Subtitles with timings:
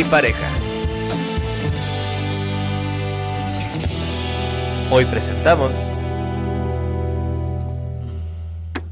[0.00, 0.62] y parejas.
[4.90, 5.74] Hoy presentamos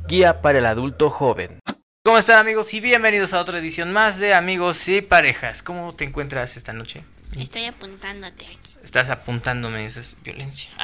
[0.07, 1.61] Guía para el adulto joven.
[2.05, 2.73] ¿Cómo están amigos?
[2.75, 5.63] Y bienvenidos a otra edición más de Amigos y Parejas.
[5.63, 7.03] ¿Cómo te encuentras esta noche?
[7.37, 8.73] Estoy apuntándote aquí.
[8.83, 10.71] Estás apuntándome, eso es violencia.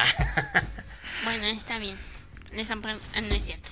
[1.23, 1.97] Bueno, está bien.
[2.53, 3.71] No es, ampa- no es cierto.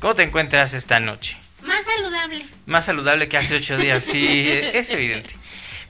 [0.00, 1.38] ¿Cómo te encuentras esta noche?
[1.62, 2.46] Más saludable.
[2.66, 5.34] Más saludable que hace ocho días, sí, es evidente.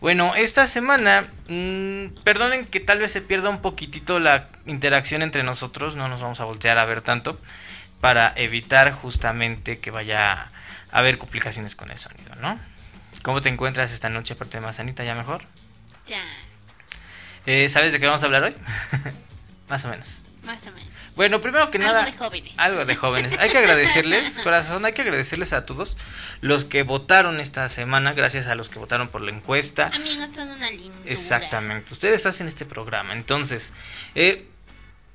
[0.01, 5.43] Bueno, esta semana, mm, perdonen que tal vez se pierda un poquitito la interacción entre
[5.43, 7.39] nosotros, no nos vamos a voltear a ver tanto,
[8.01, 10.51] para evitar justamente que vaya a
[10.91, 12.59] haber complicaciones con el sonido, ¿no?
[13.23, 15.45] ¿Cómo te encuentras esta noche, aparte de más sanita, ya mejor?
[16.07, 16.23] Ya,
[17.47, 18.55] Eh, ¿Sabes de qué vamos a hablar hoy?
[19.69, 20.23] Más o menos.
[20.45, 20.90] más o menos.
[21.17, 22.05] Bueno, primero que Algo nada.
[22.05, 22.53] de jóvenes.
[22.57, 23.39] Algo de jóvenes.
[23.39, 25.97] Hay que agradecerles, corazón, hay que agradecerles a todos
[26.41, 29.91] los que votaron esta semana, gracias a los que votaron por la encuesta.
[29.95, 30.95] Amigos, son una lindura.
[31.07, 33.13] Exactamente, ustedes hacen este programa.
[33.13, 33.73] Entonces,
[34.15, 34.47] eh,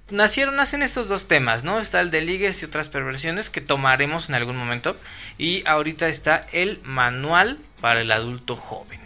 [0.09, 1.79] nacieron, nacen estos dos temas, ¿no?
[1.79, 4.97] Está el de ligues y otras perversiones que tomaremos en algún momento.
[5.37, 8.99] Y ahorita está el manual para el adulto joven.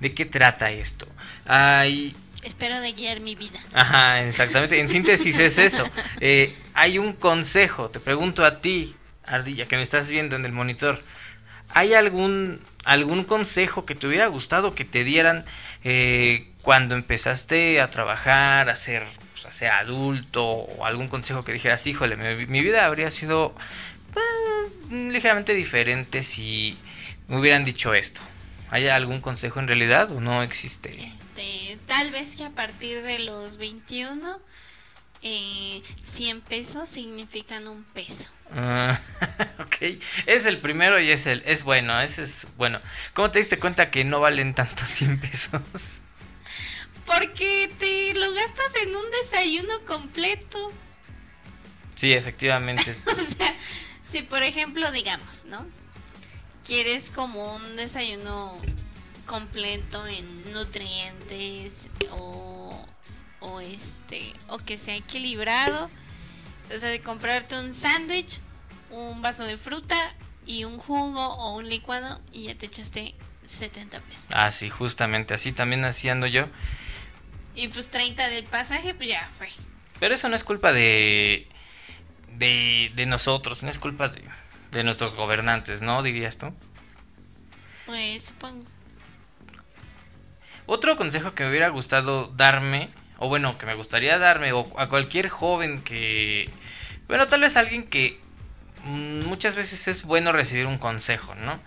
[0.00, 1.06] ¿De qué trata esto?
[1.46, 3.60] Hay Espero de guiar mi vida.
[3.72, 4.80] Ajá, exactamente.
[4.80, 5.84] En síntesis es eso.
[6.20, 7.90] Eh, hay un consejo.
[7.90, 11.02] Te pregunto a ti, Ardilla, que me estás viendo en el monitor.
[11.70, 15.44] ¿Hay algún algún consejo que te hubiera gustado que te dieran
[15.84, 21.52] eh, cuando empezaste a trabajar, a ser, pues, a ser adulto o algún consejo que
[21.52, 23.54] dijeras, híjole, mi, mi vida habría sido
[24.16, 26.76] eh, ligeramente diferente si
[27.28, 28.22] me hubieran dicho esto?
[28.70, 31.12] ¿Hay algún consejo en realidad o no existe?
[32.02, 34.36] Tal vez que a partir de los 21,
[35.22, 38.28] eh, 100 pesos significan un peso.
[38.50, 38.98] Ah,
[39.60, 39.76] ok,
[40.26, 42.80] es el primero y es el es bueno, ese es bueno.
[43.14, 46.00] ¿Cómo te diste cuenta que no valen tanto 100 pesos?
[47.06, 50.72] Porque te lo gastas en un desayuno completo.
[51.94, 52.96] Sí, efectivamente.
[53.06, 53.54] O sea,
[54.10, 55.64] si por ejemplo, digamos, ¿no?
[56.64, 58.60] Quieres como un desayuno
[59.26, 62.86] completo en nutrientes o,
[63.40, 65.90] o este, o que sea equilibrado.
[66.74, 68.40] O sea, de comprarte un sándwich,
[68.90, 69.96] un vaso de fruta
[70.46, 73.14] y un jugo o un licuado y ya te echaste
[73.48, 74.26] 70 pesos.
[74.30, 76.46] Ah, sí, justamente así también haciendo yo.
[77.54, 79.48] Y pues 30 del pasaje, pues ya fue.
[80.00, 81.46] Pero eso no es culpa de
[82.32, 84.22] de, de nosotros, no es culpa de,
[84.70, 86.02] de nuestros gobernantes, ¿no?
[86.02, 86.52] Dirías tú.
[87.86, 88.66] Pues supongo.
[90.74, 92.88] Otro consejo que me hubiera gustado darme,
[93.18, 96.48] o bueno, que me gustaría darme, o a cualquier joven que...
[97.08, 98.18] Bueno, tal vez alguien que
[98.86, 101.60] muchas veces es bueno recibir un consejo, ¿no?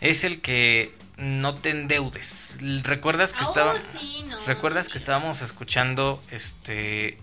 [0.00, 2.58] Es el que no te endeudes.
[2.82, 3.72] ¿Recuerdas que estaba...
[3.72, 7.16] oh, sí, no, ¿Recuerdas no que estábamos escuchando este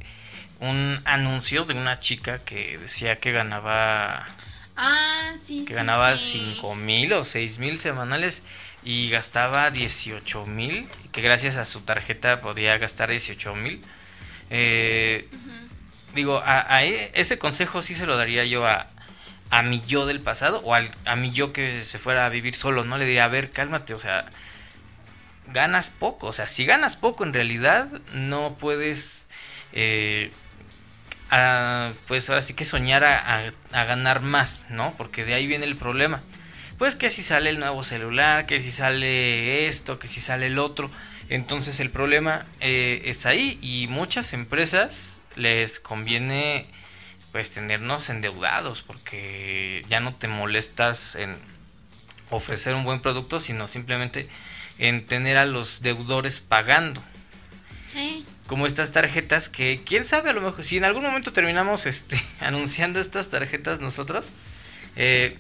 [0.62, 4.26] un anuncio de una chica que decía que ganaba
[4.78, 8.42] Ah, sí, que sí, ganaba cinco mil o seis mil semanales
[8.86, 13.82] y gastaba 18 mil que gracias a su tarjeta podía gastar 18 mil
[14.50, 15.28] eh,
[16.16, 18.88] digo a, a e- ese consejo sí se lo daría yo a
[19.50, 22.56] a mi yo del pasado o al, a mi yo que se fuera a vivir
[22.56, 24.26] solo no le diría a ver cálmate o sea
[25.52, 29.28] ganas poco o sea si ganas poco en realidad no puedes
[29.74, 30.32] eh,
[31.30, 34.94] a, pues ahora sí que soñar a, a- a ganar más, ¿no?
[34.98, 36.22] Porque de ahí viene el problema.
[36.84, 40.60] Pues que si sale el nuevo celular, que si sale esto, que si sale el
[40.60, 40.92] otro.
[41.30, 46.68] Entonces el problema eh, es ahí y muchas empresas les conviene
[47.32, 51.38] pues tenernos endeudados porque ya no te molestas en
[52.30, 54.28] ofrecer un buen producto, sino simplemente
[54.78, 57.02] en tener a los deudores pagando
[57.94, 58.26] Sí.
[58.46, 62.22] como estas tarjetas que quién sabe a lo mejor si en algún momento terminamos este
[62.42, 64.32] anunciando estas tarjetas nosotros
[64.98, 65.38] eh,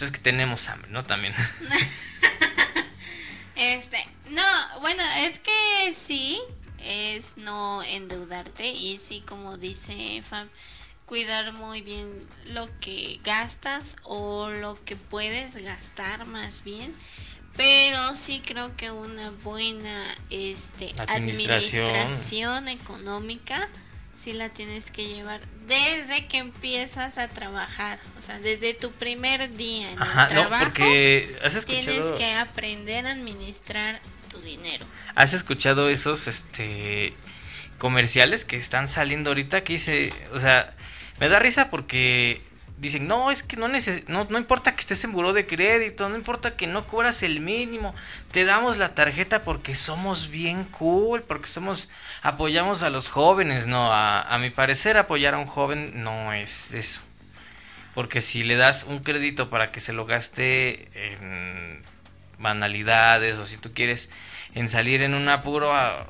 [0.00, 1.34] pues es que tenemos hambre no también
[3.60, 3.98] Este,
[4.30, 6.40] no, bueno, es que sí,
[6.82, 10.48] es no endeudarte y sí, como dice Fab,
[11.04, 12.10] cuidar muy bien
[12.46, 16.94] lo que gastas o lo que puedes gastar más bien.
[17.54, 21.84] Pero sí creo que una buena este, Administración.
[21.86, 23.68] administración económica
[24.18, 29.56] sí la tienes que llevar desde que empiezas a trabajar, o sea, desde tu primer
[29.56, 30.64] día en ajá el no trabajo.
[30.64, 34.84] porque has Tienes que aprender a administrar tu dinero.
[35.14, 37.14] has escuchado esos este
[37.78, 40.74] comerciales que están saliendo ahorita que dice o sea
[41.18, 42.42] me da risa porque
[42.80, 46.08] dicen, no, es que no, neces no, no importa que estés en buró de crédito,
[46.08, 47.94] no importa que no cobras el mínimo,
[48.32, 51.90] te damos la tarjeta porque somos bien cool, porque somos,
[52.22, 56.72] apoyamos a los jóvenes, no, a, a mi parecer apoyar a un joven no es
[56.72, 57.02] eso.
[57.94, 61.84] Porque si le das un crédito para que se lo gaste en
[62.38, 64.10] banalidades o si tú quieres
[64.54, 66.06] en salir en un apuro ah,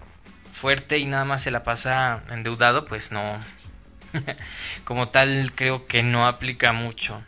[0.52, 3.38] fuerte y nada más se la pasa endeudado, pues no.
[4.84, 7.22] Como tal creo que no aplica mucho.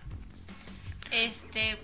[1.11, 1.79] Este,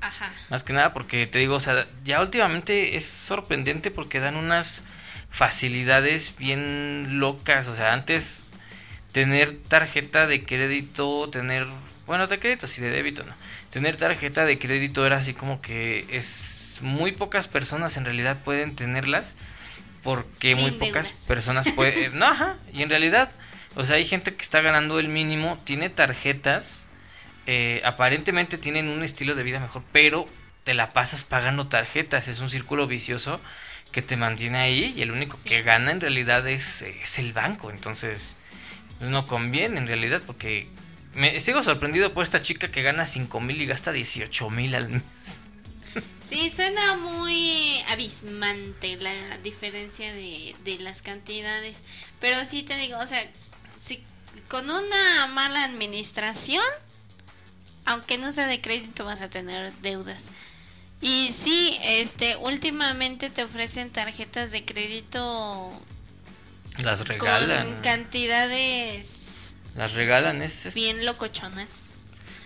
[0.00, 0.32] ajá.
[0.50, 4.82] Más que nada porque te digo, o sea, ya últimamente es sorprendente porque dan unas
[5.30, 8.46] facilidades bien locas, o sea, antes
[9.12, 11.66] tener tarjeta de crédito, tener
[12.06, 13.34] bueno, de crédito sí, de débito no.
[13.70, 18.76] Tener tarjeta de crédito era así como que es muy pocas personas en realidad pueden
[18.76, 19.36] tenerlas
[20.02, 22.16] porque muy pocas personas pueden...
[22.16, 23.28] no, ajá, y en realidad,
[23.76, 26.86] o sea, hay gente que está ganando el mínimo, tiene tarjetas,
[27.46, 30.26] eh, aparentemente tienen un estilo de vida mejor, pero
[30.64, 33.40] te la pasas pagando tarjetas, es un círculo vicioso
[33.92, 37.70] que te mantiene ahí y el único que gana en realidad es, es el banco,
[37.70, 38.36] entonces
[39.00, 40.68] no conviene en realidad porque
[41.14, 44.88] me sigo sorprendido por esta chica que gana 5 mil y gasta 18 mil al
[44.88, 45.42] mes.
[46.28, 51.82] Sí, suena muy abismante la diferencia de, de las cantidades.
[52.20, 53.24] Pero sí te digo, o sea,
[53.86, 54.02] si
[54.48, 56.64] con una mala administración,
[57.84, 60.30] aunque no sea de crédito, vas a tener deudas.
[61.00, 65.72] Y sí, este, últimamente te ofrecen tarjetas de crédito.
[66.78, 67.66] Las regalan.
[67.66, 69.16] Con cantidades
[69.76, 70.74] las regalan, es...
[70.74, 71.68] Bien locochonas.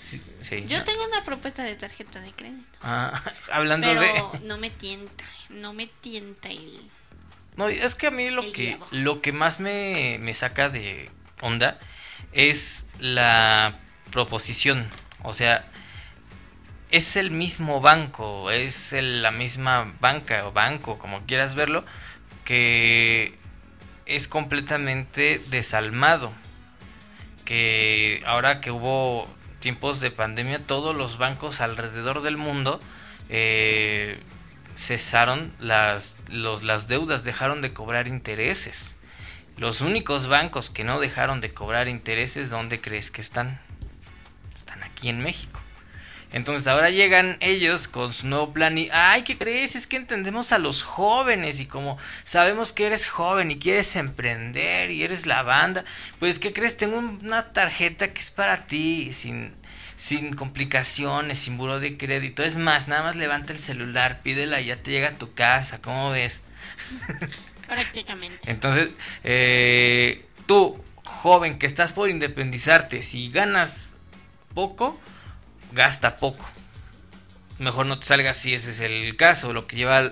[0.02, 0.20] Sí,
[0.66, 2.78] Yo tengo una propuesta de tarjeta de crédito.
[2.82, 3.22] Ah,
[3.52, 4.46] hablando pero de...
[4.46, 6.80] no me tienta, no me tienta el...
[7.56, 11.10] No, es que a mí lo que, lo que más me, me saca de
[11.40, 11.78] onda
[12.32, 13.74] es la
[14.12, 14.88] proposición.
[15.22, 15.64] O sea,
[16.90, 21.84] es el mismo banco, es la misma banca o banco, como quieras verlo,
[22.44, 23.38] que
[24.06, 26.32] es completamente desalmado
[27.44, 29.28] que ahora que hubo
[29.58, 32.80] tiempos de pandemia, todos los bancos alrededor del mundo
[33.28, 34.20] eh,
[34.76, 38.96] cesaron las, las deudas, dejaron de cobrar intereses.
[39.60, 43.60] Los únicos bancos que no dejaron de cobrar intereses, ¿dónde crees que están?
[44.54, 45.60] Están aquí en México.
[46.32, 49.76] Entonces ahora llegan ellos con su nuevo plan y, ay, ¿qué crees?
[49.76, 54.90] Es que entendemos a los jóvenes y como sabemos que eres joven y quieres emprender
[54.90, 55.84] y eres la banda,
[56.18, 56.78] pues ¿qué crees?
[56.78, 59.52] Tengo una tarjeta que es para ti, sin,
[59.94, 62.42] sin complicaciones, sin buro de crédito.
[62.42, 65.82] Es más, nada más levanta el celular, pídela y ya te llega a tu casa,
[65.82, 66.44] ¿cómo ves?
[67.70, 68.50] Prácticamente.
[68.50, 68.90] Entonces,
[69.22, 73.94] eh, tú, joven que estás por independizarte, si ganas
[74.54, 74.98] poco,
[75.72, 76.44] gasta poco.
[77.58, 80.10] Mejor no te salgas si ese es el caso, lo que lleva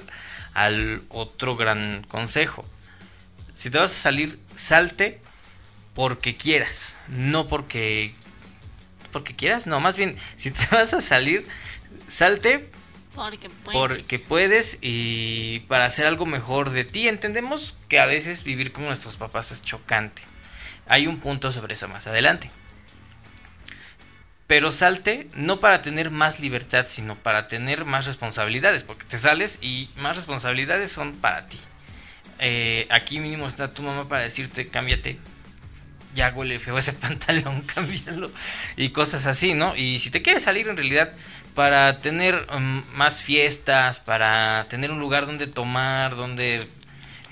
[0.55, 2.65] al, otro gran consejo.
[3.57, 5.21] Si te vas a salir, salte
[5.95, 8.15] porque quieras, no porque
[9.11, 11.45] porque quieras, no, más bien si te vas a salir,
[12.07, 12.71] salte
[13.19, 13.79] porque puedes.
[13.79, 17.09] porque puedes y para hacer algo mejor de ti.
[17.09, 20.23] Entendemos que a veces vivir con nuestros papás es chocante.
[20.87, 22.51] Hay un punto sobre eso más adelante.
[24.47, 29.59] Pero salte no para tener más libertad, sino para tener más responsabilidades, porque te sales
[29.61, 31.59] y más responsabilidades son para ti.
[32.39, 35.19] Eh, aquí mínimo está tu mamá para decirte, cámbiate,
[36.15, 38.31] ya huele feo ese pantalón, cámbialo,
[38.77, 39.77] y cosas así, ¿no?
[39.77, 41.13] Y si te quieres salir en realidad
[41.59, 46.65] para tener um, más fiestas, para tener un lugar donde tomar, donde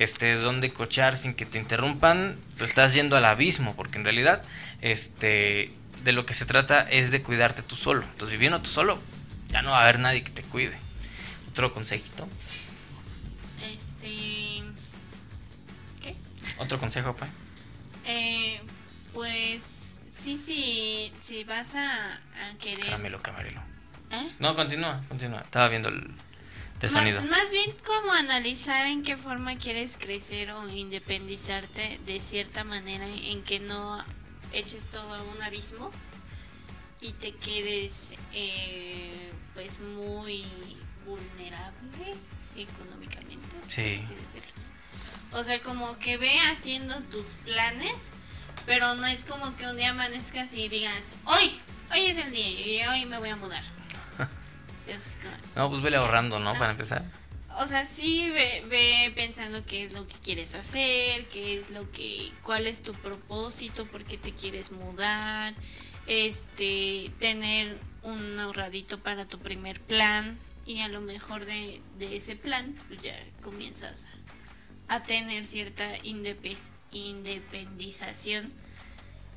[0.00, 4.42] este donde cochar sin que te interrumpan, pues estás yendo al abismo, porque en realidad
[4.80, 5.70] este
[6.02, 8.02] de lo que se trata es de cuidarte tú solo.
[8.02, 9.00] Entonces, viviendo tú solo,
[9.46, 10.76] ya no va a haber nadie que te cuide.
[11.50, 12.28] Otro consejito.
[13.62, 14.64] Este.
[16.02, 16.16] ¿Qué?
[16.58, 17.30] Otro consejo, pues.
[18.04, 18.60] Eh,
[19.14, 19.62] pues.
[20.20, 21.12] Sí, sí.
[21.22, 22.86] Si vas a, a querer.
[22.86, 23.75] Caramelo, camarelo.
[24.22, 24.32] ¿Eh?
[24.38, 25.40] No, continúa, continúa.
[25.40, 26.10] Estaba viendo el,
[26.80, 27.20] el sonido.
[27.22, 33.06] Más, más bien como analizar en qué forma quieres crecer o independizarte de cierta manera
[33.06, 34.04] en que no
[34.52, 35.90] eches todo a un abismo
[37.00, 40.44] y te quedes eh, pues muy
[41.04, 42.14] vulnerable
[42.56, 43.56] económicamente.
[43.66, 44.00] Sí.
[45.32, 48.10] O sea, como que ve haciendo tus planes,
[48.64, 51.60] pero no es como que un día amanezcas y digas, hoy,
[51.92, 53.62] hoy es el día y hoy me voy a mudar.
[55.56, 56.52] No, pues vele ahorrando, ¿no?
[56.54, 57.02] Para empezar
[57.58, 62.30] o sea, sí ve, pensando qué es lo que quieres hacer, qué es lo que,
[62.42, 65.54] cuál es tu propósito, por qué te quieres mudar,
[66.06, 72.36] este tener un ahorradito para tu primer plan y a lo mejor de, de ese
[72.36, 74.04] plan pues ya comienzas
[74.88, 76.58] a tener cierta indepe-
[76.92, 78.52] independización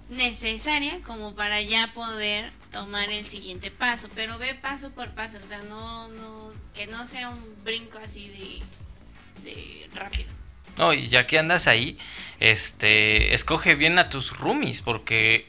[0.10, 5.46] necesaria como para ya poder tomar el siguiente paso, pero ve paso por paso, o
[5.48, 8.28] sea, no, no, que no sea un brinco así
[9.44, 10.30] de, de rápido.
[10.78, 11.98] No, y ya que andas ahí,
[12.40, 15.46] este, escoge bien a tus roomies, porque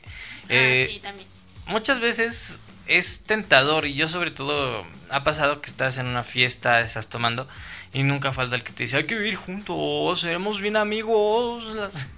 [0.49, 1.29] eh, ah, sí, también.
[1.67, 6.81] muchas veces es tentador y yo sobre todo ha pasado que estás en una fiesta,
[6.81, 7.47] estás tomando
[7.93, 12.09] y nunca falta el que te dice hay que vivir juntos, seremos bien amigos, las-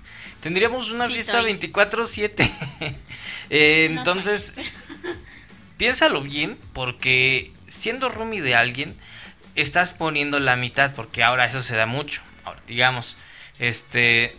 [0.40, 1.52] tendríamos una Sí, fiesta soy.
[1.52, 2.50] 24/7.
[3.50, 4.64] Eh, No entonces, soy,
[5.82, 8.94] piénsalo bien porque siendo roomie de alguien
[9.56, 12.22] estás poniendo la mitad porque ahora eso se da mucho.
[12.44, 13.16] Ahora, digamos,
[13.58, 14.36] este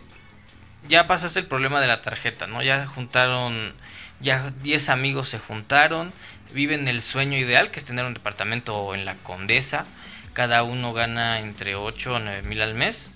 [0.88, 2.64] ya pasaste el problema de la tarjeta, ¿no?
[2.64, 3.74] Ya juntaron
[4.22, 6.14] ya 10 amigos se juntaron,
[6.54, 9.86] viven el sueño ideal que es tener un departamento en la Condesa.
[10.32, 13.12] Cada uno gana entre 8 o 9 mil al mes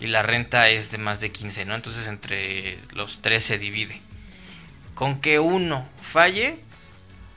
[0.00, 1.74] y la renta es de más de 15, ¿no?
[1.74, 4.02] Entonces entre los tres se divide.
[4.94, 6.58] Con que uno falle,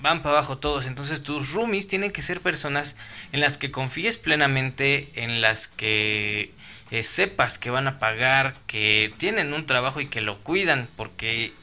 [0.03, 0.85] van para abajo todos.
[0.85, 2.95] Entonces tus roomies tienen que ser personas
[3.31, 6.53] en las que confíes plenamente, en las que
[6.91, 11.53] eh, sepas que van a pagar, que tienen un trabajo y que lo cuidan, porque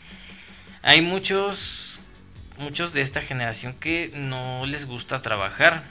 [0.82, 2.00] hay muchos,
[2.56, 5.82] muchos de esta generación que no les gusta trabajar.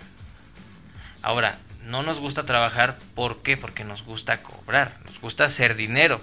[1.21, 3.57] Ahora, no nos gusta trabajar, ¿por qué?
[3.57, 6.19] Porque nos gusta cobrar, nos gusta hacer dinero.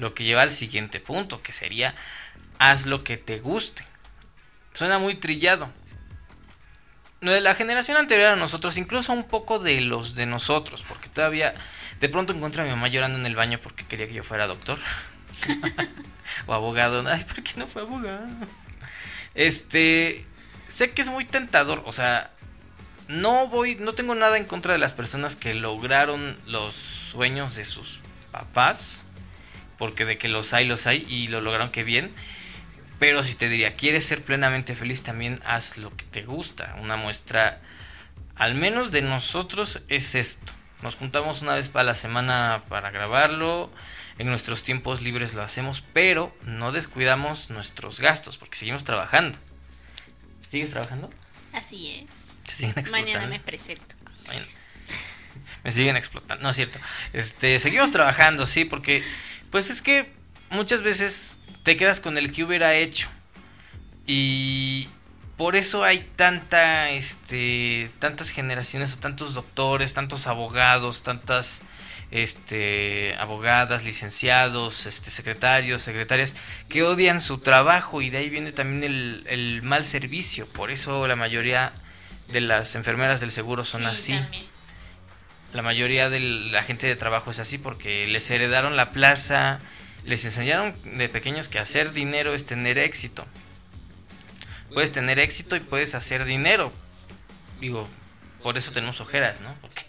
[0.00, 1.94] Lo que lleva al siguiente punto, que sería
[2.58, 3.84] haz lo que te guste.
[4.76, 5.70] Suena muy trillado.
[7.22, 11.54] De la generación anterior a nosotros, incluso un poco de los de nosotros, porque todavía
[11.98, 14.46] de pronto encuentro a mi mamá llorando en el baño porque quería que yo fuera
[14.46, 14.78] doctor
[16.46, 17.02] o abogado.
[17.08, 18.28] Ay, ¿por qué no fue abogado?
[19.34, 20.26] Este,
[20.68, 22.30] sé que es muy tentador, o sea,
[23.08, 27.64] no voy, no tengo nada en contra de las personas que lograron los sueños de
[27.64, 29.04] sus papás,
[29.78, 32.12] porque de que los hay, los hay y lo lograron que bien.
[32.98, 36.76] Pero si te diría, quieres ser plenamente feliz, también haz lo que te gusta.
[36.80, 37.60] Una muestra,
[38.36, 40.52] al menos de nosotros, es esto.
[40.82, 43.70] Nos juntamos una vez para la semana para grabarlo.
[44.18, 49.38] En nuestros tiempos libres lo hacemos, pero no descuidamos nuestros gastos porque seguimos trabajando.
[50.50, 51.10] ¿Sigues trabajando?
[51.52, 52.06] Así es.
[52.44, 53.12] Se siguen explotando.
[53.12, 53.94] Mañana me presento.
[54.24, 54.46] Bueno,
[55.64, 56.78] me siguen explotando, no es cierto.
[57.12, 59.02] Este, seguimos trabajando, sí, porque
[59.50, 60.10] pues es que
[60.50, 63.08] muchas veces te quedas con el que hubiera hecho.
[64.06, 64.88] Y
[65.36, 71.62] por eso hay tanta este tantas generaciones o tantos doctores, tantos abogados, tantas
[72.12, 76.36] este abogadas, licenciados, este secretarios, secretarias
[76.68, 80.46] que odian su trabajo y de ahí viene también el, el mal servicio.
[80.46, 81.72] Por eso la mayoría
[82.28, 84.12] de las enfermeras del seguro son Sí, así.
[84.12, 84.44] también.
[85.52, 89.58] La mayoría de la gente de trabajo es así porque les heredaron la plaza,
[90.06, 93.26] les enseñaron de pequeños que hacer dinero es tener éxito.
[94.72, 96.72] Puedes tener éxito y puedes hacer dinero.
[97.60, 97.88] Digo,
[98.42, 99.52] por eso tenemos ojeras, ¿no?
[99.60, 99.84] Porque-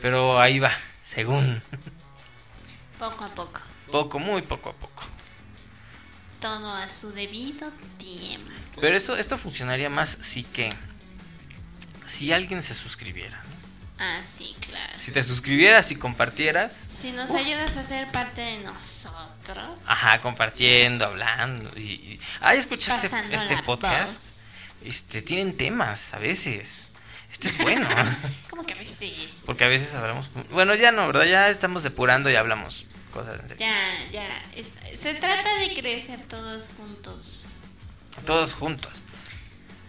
[0.00, 1.62] Pero ahí va, según.
[2.98, 3.60] Poco a poco.
[3.90, 5.02] Poco, muy poco a poco.
[6.40, 8.50] Todo a su debido tiempo.
[8.80, 10.72] Pero eso, esto funcionaría más si que...
[12.06, 13.59] Si alguien se suscribiera, ¿no?
[14.00, 14.94] Ah, sí, claro.
[14.98, 19.78] Si te suscribieras y compartieras, Si nos ayudas a ser parte de nosotros.
[19.86, 21.70] Ajá, compartiendo, hablando.
[21.76, 24.38] Y, y- ah, escucha este, este podcast.
[24.82, 26.90] Este, tienen temas a veces.
[27.30, 27.86] Este es bueno.
[28.50, 29.12] ¿Cómo que a veces?
[29.44, 30.30] porque a veces hablamos.
[30.50, 31.24] Bueno, ya no, ¿verdad?
[31.24, 33.66] Ya estamos depurando y hablamos cosas en serio.
[33.66, 34.62] Ya, ya.
[34.98, 37.46] se trata de crecer todos juntos.
[38.24, 38.92] Todos juntos.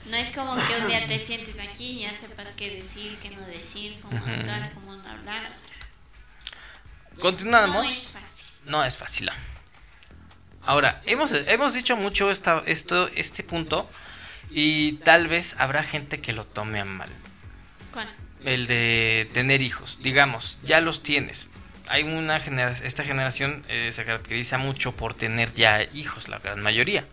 [0.05, 3.29] No es como que un día te sientes aquí y ya sepas qué decir, qué
[3.29, 4.29] no decir, cómo Ujú.
[4.29, 5.43] actuar, cómo no hablar.
[5.51, 7.75] o sea, Continuamos.
[7.75, 8.46] no es fácil.
[8.65, 9.25] No es fácil.
[9.27, 9.31] no.
[10.63, 13.89] Ahora, hemos, hemos dicho mucho esta, esto, este punto
[14.50, 17.10] y tal vez habrá gente que lo tome a mal.
[17.91, 18.08] ¿Cuál?
[18.46, 19.98] El de tener hijos.
[20.01, 21.48] Digamos, ya los tienes.
[21.88, 26.62] Hay una genera esta generación eh, se caracteriza mucho por tener ya hijos, la gran
[26.62, 27.05] mayoría.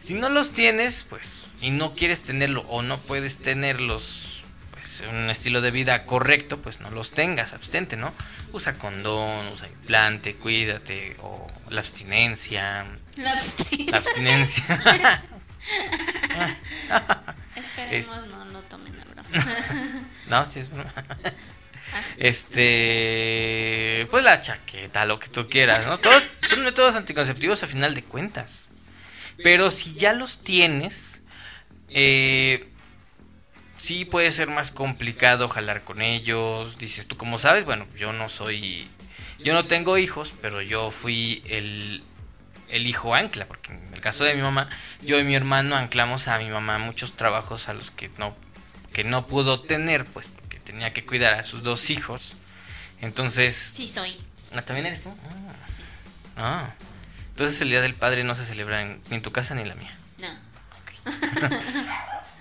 [0.00, 4.42] Si no los tienes, pues, y no quieres tenerlo o no puedes tenerlos,
[4.72, 8.12] pues, un estilo de vida correcto, pues no los tengas, abstente, ¿no?
[8.52, 12.86] Usa condón, usa implante, cuídate, o la abstinencia.
[13.16, 13.90] La abstinencia.
[13.90, 15.22] La abstinencia.
[17.56, 19.28] Esperemos no lo tomen a broma.
[20.28, 20.92] no, sí es broma.
[22.18, 25.98] Este, pues la chaqueta, lo que tú quieras, ¿no?
[25.98, 28.66] Todo- son métodos anticonceptivos a final de cuentas.
[29.42, 31.22] Pero si ya los tienes,
[31.88, 32.68] eh,
[33.76, 36.78] sí puede ser más complicado jalar con ellos.
[36.78, 38.88] Dices tú, como sabes, bueno, yo no soy,
[39.38, 42.02] yo no tengo hijos, pero yo fui el,
[42.68, 44.68] el hijo ancla, porque en el caso de mi mamá,
[45.02, 48.36] yo y mi hermano anclamos a mi mamá muchos trabajos a los que no,
[48.92, 52.36] que no pudo tener, pues porque tenía que cuidar a sus dos hijos.
[53.00, 53.56] Entonces...
[53.74, 54.16] Sí, soy.
[54.52, 55.14] ¿Ah, ¿También eres tú?
[55.24, 55.54] Ah.
[56.36, 56.74] Ah.
[57.30, 59.68] Entonces el Día del Padre no se celebra en- ni en tu casa ni en
[59.68, 59.96] la mía.
[60.18, 60.28] No.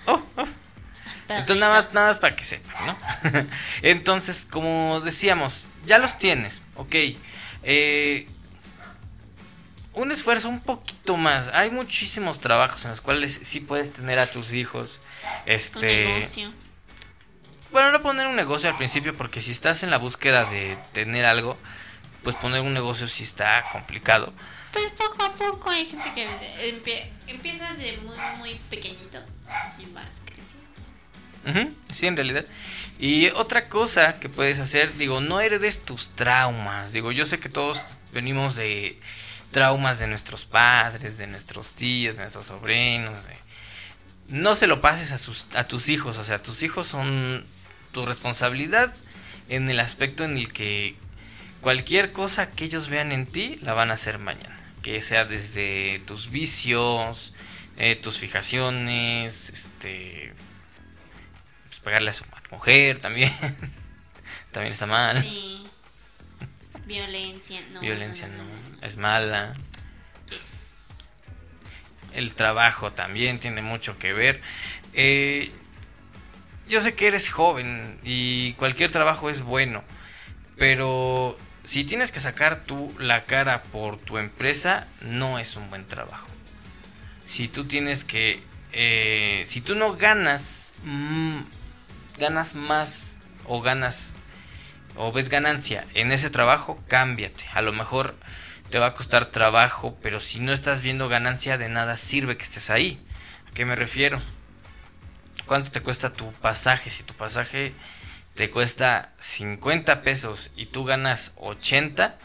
[0.05, 0.45] Oh, oh.
[1.27, 2.97] Entonces nada más, nada más para que sepan, ¿no?
[3.83, 6.95] Entonces, como decíamos, ya los tienes, ok.
[7.61, 8.27] Eh,
[9.93, 11.49] un esfuerzo un poquito más.
[11.49, 15.01] Hay muchísimos trabajos en los cuales sí puedes tener a tus hijos.
[15.45, 16.05] Un Este.
[16.07, 16.51] negocio.
[17.71, 21.27] Bueno, no poner un negocio al principio, porque si estás en la búsqueda de tener
[21.27, 21.55] algo,
[22.23, 24.33] pues poner un negocio sí está complicado.
[24.71, 26.27] Pues poco a poco hay gente que
[26.71, 29.19] empie- empiezas de muy, muy pequeñito
[29.79, 31.69] y vas creciendo.
[31.91, 32.45] Sí, en realidad.
[32.99, 36.91] Y otra cosa que puedes hacer, digo, no heredes tus traumas.
[36.93, 38.99] Digo, yo sé que todos venimos de
[39.51, 43.15] traumas de nuestros padres, de nuestros tíos, de nuestros sobrinos.
[44.27, 46.17] No se lo pases a, sus, a tus hijos.
[46.17, 47.43] O sea, tus hijos son
[47.91, 48.93] tu responsabilidad
[49.47, 50.95] en el aspecto en el que
[51.61, 54.58] cualquier cosa que ellos vean en ti la van a hacer mañana.
[54.89, 57.35] Que sea desde tus vicios,
[57.77, 60.33] eh, tus fijaciones, este
[61.67, 63.31] pues, pegarle a su mujer también.
[64.51, 65.21] también está mal.
[65.21, 65.63] Sí.
[66.85, 67.81] Violencia, no.
[67.81, 68.43] Violencia no,
[68.81, 69.53] es mala.
[72.13, 74.41] El trabajo también tiene mucho que ver.
[74.93, 75.51] Eh,
[76.67, 79.83] yo sé que eres joven y cualquier trabajo es bueno,
[80.57, 85.85] pero si tienes que sacar tú la cara por tu empresa, no es un buen
[85.85, 86.29] trabajo.
[87.25, 91.39] Si tú tienes que, eh, si tú no ganas, mm,
[92.17, 94.15] ganas más o ganas
[94.95, 97.45] o ves ganancia en ese trabajo, cámbiate.
[97.53, 98.15] A lo mejor
[98.69, 102.43] te va a costar trabajo, pero si no estás viendo ganancia de nada sirve que
[102.43, 103.01] estés ahí.
[103.49, 104.19] ¿A qué me refiero?
[105.45, 106.89] ¿Cuánto te cuesta tu pasaje?
[106.89, 107.73] Si tu pasaje
[108.39, 112.17] te cuesta 50 pesos y tú ganas 80,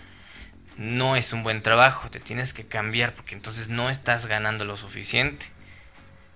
[0.77, 4.77] no es un buen trabajo, te tienes que cambiar porque entonces no estás ganando lo
[4.77, 5.47] suficiente.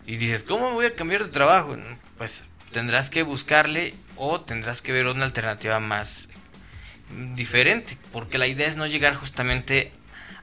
[0.05, 1.77] Y dices, ¿cómo voy a cambiar de trabajo?
[2.17, 6.29] Pues tendrás que buscarle o tendrás que ver una alternativa más
[7.37, 9.93] diferente, porque la idea es no llegar justamente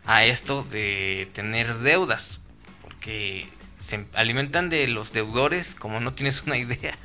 [0.06, 2.40] a esto de tener deudas,
[2.82, 6.98] porque se alimentan de los deudores como no tienes una idea.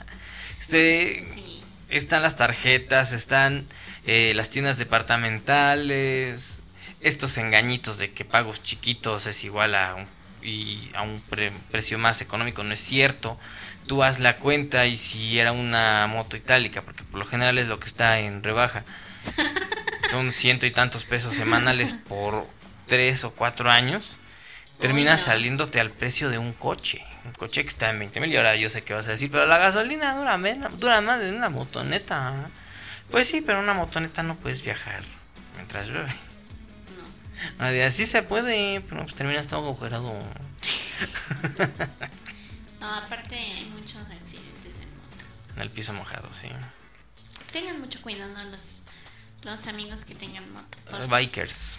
[0.60, 1.49] Este.
[1.90, 3.66] Están las tarjetas, están
[4.06, 6.60] eh, las tiendas departamentales,
[7.00, 10.06] estos engañitos de que pagos chiquitos es igual a un,
[10.42, 13.38] y a un pre- precio más económico, no es cierto.
[13.86, 17.66] Tú haz la cuenta y si era una moto itálica, porque por lo general es
[17.68, 18.84] lo que está en rebaja,
[20.10, 22.46] son ciento y tantos pesos semanales por
[22.86, 24.18] tres o cuatro años,
[24.80, 27.04] termina saliéndote al precio de un coche.
[27.24, 29.30] Un coche que está en 20 mil y ahora yo sé que vas a decir,
[29.30, 32.50] pero la gasolina dura, menos, dura más de una motoneta.
[33.10, 35.02] Pues sí, pero una motoneta no puedes viajar
[35.56, 36.08] mientras llueve.
[36.08, 37.58] No.
[37.58, 40.12] Nadie así se puede, pero pues terminas todo agujerado.
[42.80, 45.24] No, aparte hay muchos accidentes de moto.
[45.54, 46.48] En el piso mojado, sí.
[47.52, 48.84] Tengan mucho cuidado los,
[49.42, 50.78] los amigos que tengan moto.
[50.90, 51.78] Los bikers.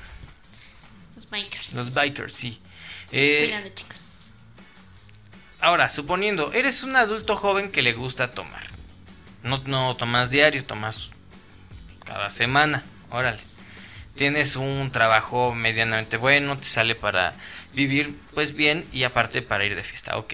[1.15, 1.73] Los bikers.
[1.73, 2.61] Los bikers, sí.
[3.11, 4.23] Eh, chicos.
[5.59, 8.67] Ahora, suponiendo, eres un adulto joven que le gusta tomar.
[9.43, 11.11] No, no tomas diario, tomas
[12.05, 12.83] cada semana.
[13.09, 13.39] Órale.
[14.15, 17.33] Tienes un trabajo medianamente bueno, te sale para
[17.73, 20.17] vivir pues bien y aparte para ir de fiesta.
[20.17, 20.33] Ok.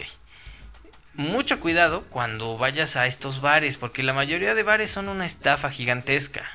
[1.13, 5.69] Mucho cuidado cuando vayas a estos bares, porque la mayoría de bares son una estafa
[5.69, 6.45] gigantesca.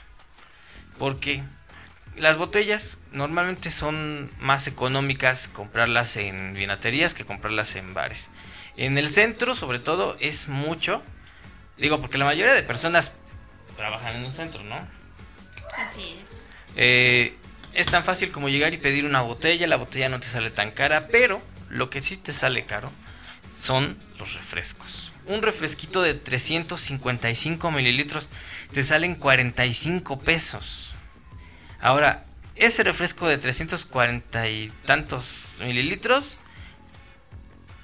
[0.99, 1.43] Porque
[2.17, 8.31] las botellas normalmente son más económicas comprarlas en vinaterías que comprarlas en bares.
[8.77, 11.03] En el centro, sobre todo, es mucho.
[11.79, 13.13] Digo, porque la mayoría de personas
[13.77, 14.77] trabajan en un centro, ¿no?
[15.77, 16.31] Así es.
[16.77, 17.37] Eh,
[17.75, 19.67] es tan fácil como llegar y pedir una botella.
[19.67, 22.93] La botella no te sale tan cara, pero lo que sí te sale caro
[23.59, 25.13] son los refrescos.
[25.27, 28.29] Un refresquito de 355 mililitros
[28.73, 30.92] te salen 45 pesos.
[31.83, 36.39] Ahora, ese refresco de 340 y tantos mililitros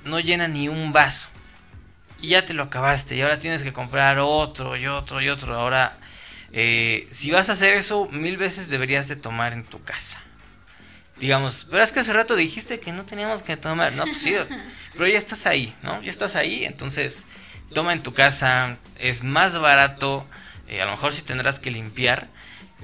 [0.04, 1.28] no llena ni un vaso.
[2.20, 5.54] Y ya te lo acabaste y ahora tienes que comprar otro y otro y otro.
[5.54, 5.98] Ahora,
[6.52, 10.20] eh, si vas a hacer eso, mil veces deberías de tomar en tu casa.
[11.16, 14.34] digamos, pero es que hace rato dijiste que no teníamos que tomar, no, pues sí,
[14.92, 16.00] pero ya estás ahí, ¿no?
[16.02, 17.26] Ya estás ahí, entonces
[17.74, 20.24] toma en tu casa, es más barato,
[20.68, 22.28] eh, a lo mejor sí tendrás que limpiar,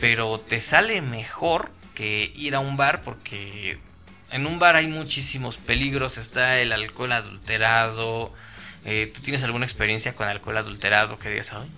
[0.00, 3.78] pero te sale mejor que ir a un bar porque
[4.30, 8.32] en un bar hay muchísimos peligros, está el alcohol adulterado,
[8.84, 11.70] eh, ¿tú tienes alguna experiencia con alcohol adulterado que digas, ay,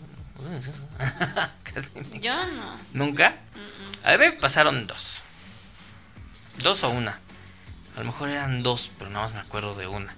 [2.21, 2.79] Yo no.
[2.93, 3.37] ¿Nunca?
[4.03, 5.23] A mí me pasaron dos.
[6.63, 7.19] Dos o una.
[7.97, 10.15] A lo mejor eran dos, pero nada más me acuerdo de una.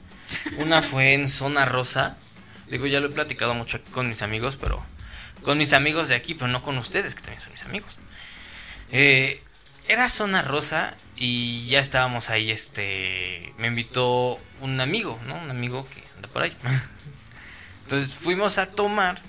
[0.58, 2.16] Una fue en Zona Rosa.
[2.68, 4.84] Digo, ya lo he platicado mucho aquí con mis amigos, pero
[5.48, 7.96] con mis amigos de aquí, pero no con ustedes, que también son mis amigos.
[8.92, 9.42] Eh,
[9.86, 15.36] era Zona Rosa y ya estábamos ahí, este, me invitó un amigo, ¿no?
[15.36, 16.52] Un amigo que anda por ahí.
[17.84, 19.22] Entonces fuimos a tomar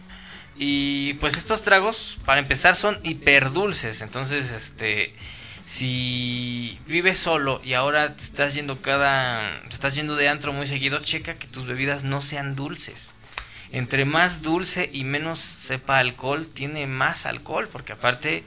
[0.57, 4.01] y pues estos tragos, para empezar, son hiper dulces.
[4.01, 5.15] Entonces, este,
[5.65, 10.67] si vives solo y ahora te estás yendo cada, te estás yendo de antro muy
[10.67, 13.15] seguido, checa que tus bebidas no sean dulces.
[13.71, 18.43] Entre más dulce y menos sepa alcohol, tiene más alcohol, porque aparte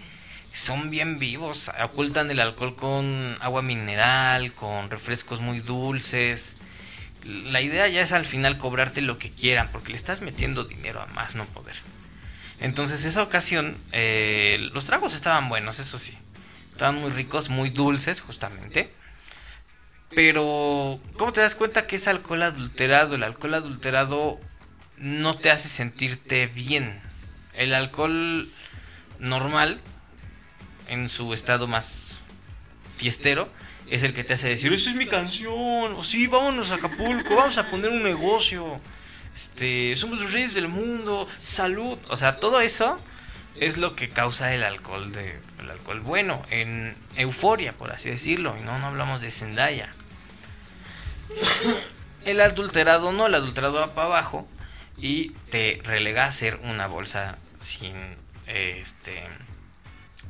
[0.52, 6.56] son bien vivos, ocultan el alcohol con agua mineral, con refrescos muy dulces.
[7.24, 11.00] La idea ya es al final cobrarte lo que quieran, porque le estás metiendo dinero
[11.00, 11.76] a más no poder.
[12.58, 16.18] Entonces, esa ocasión, eh, los tragos estaban buenos, eso sí.
[16.72, 18.92] Estaban muy ricos, muy dulces, justamente.
[20.14, 23.14] Pero, ¿cómo te das cuenta que es alcohol adulterado?
[23.14, 24.38] El alcohol adulterado
[25.02, 27.00] no te hace sentirte bien.
[27.52, 28.48] El alcohol
[29.18, 29.80] normal,
[30.88, 32.22] en su estado más
[32.96, 33.48] fiestero,
[33.90, 37.36] es el que te hace decir, esa es mi canción, o sí, vámonos a Acapulco,
[37.36, 38.80] vamos a poner un negocio
[39.34, 43.00] este, somos los reyes del mundo, salud, o sea, todo eso
[43.58, 48.56] es lo que causa el alcohol de el alcohol bueno, en euforia, por así decirlo,
[48.58, 49.92] y no no hablamos de Zendaya.
[52.24, 54.46] El adulterado no, el adulterado va para abajo
[54.96, 57.94] y te relega a ser una bolsa sin
[58.46, 59.22] este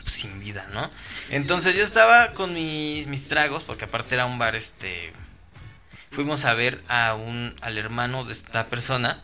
[0.06, 0.90] sin vida, ¿no?
[1.30, 5.12] Entonces yo estaba con mis, mis tragos, porque aparte era un bar este
[6.10, 9.20] fuimos a ver a un, al hermano de esta persona.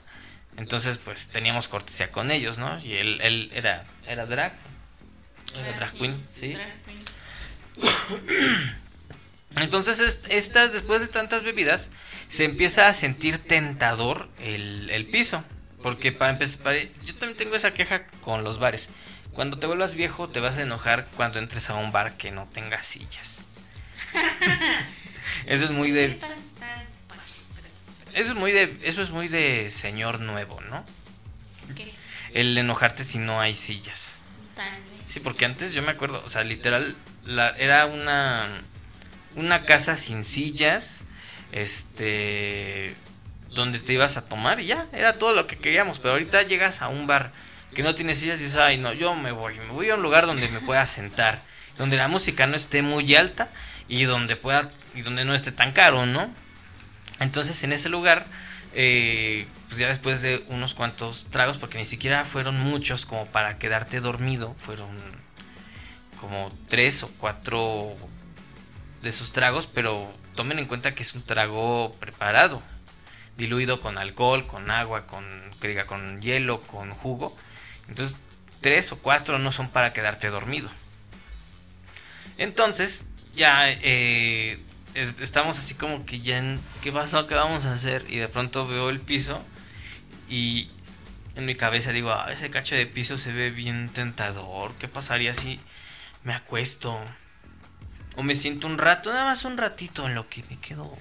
[0.57, 2.81] Entonces, pues teníamos cortesía con ellos, ¿no?
[2.81, 4.53] Y él, él era, era drag.
[5.55, 6.57] Era drag queen, sí.
[9.57, 11.91] Entonces, estas, después de tantas bebidas,
[12.29, 15.43] se empieza a sentir tentador el, el piso.
[15.83, 18.91] Porque para empezar, yo también tengo esa queja con los bares.
[19.33, 22.49] Cuando te vuelvas viejo, te vas a enojar cuando entres a un bar que no
[22.53, 23.47] tenga sillas.
[25.47, 26.19] Eso es muy de
[28.19, 30.85] eso es muy de, eso es muy de señor nuevo, ¿no?
[31.77, 31.93] ¿Qué?
[32.35, 34.23] El enojarte si no hay sillas.
[34.57, 34.83] Tal vez.
[35.07, 38.49] Sí, porque antes yo me acuerdo, o sea, literal, la, era una,
[39.37, 41.05] una casa sin sillas,
[41.53, 42.95] este,
[43.51, 46.83] donde te ibas a tomar y ya, era todo lo que queríamos, pero ahorita llegas
[46.83, 47.33] a un bar
[47.75, 50.03] que no tiene sillas y dices, ay, no, yo me voy, me voy a un
[50.03, 51.43] lugar donde me pueda sentar,
[51.77, 53.51] donde la música no esté muy alta
[53.89, 56.31] y donde pueda, y donde no esté tan caro, ¿no?
[57.21, 58.27] Entonces en ese lugar,
[58.75, 63.59] eh, pues ya después de unos cuantos tragos, porque ni siquiera fueron muchos como para
[63.59, 64.89] quedarte dormido, fueron
[66.21, 67.97] como tres o cuatro
[69.03, 72.63] de esos tragos, pero tomen en cuenta que es un trago preparado,
[73.37, 75.25] diluido con alcohol, con agua, con,
[75.61, 77.37] que diga, con hielo, con jugo.
[77.89, 78.19] Entonces,
[78.61, 80.71] tres o cuatro no son para quedarte dormido.
[82.37, 84.59] Entonces, ya eh,
[84.95, 87.27] estamos así como que ya en, ¿qué pasó?
[87.27, 88.05] ¿Qué vamos a hacer?
[88.09, 89.43] Y de pronto veo el piso
[90.29, 90.71] y
[91.37, 94.75] en mi cabeza digo, ah, ese cacho de piso se ve bien tentador.
[94.79, 95.61] ¿Qué pasaría si
[96.25, 96.99] me acuesto?
[98.19, 100.99] O me siento un rato, nada más un ratito en lo que me quedo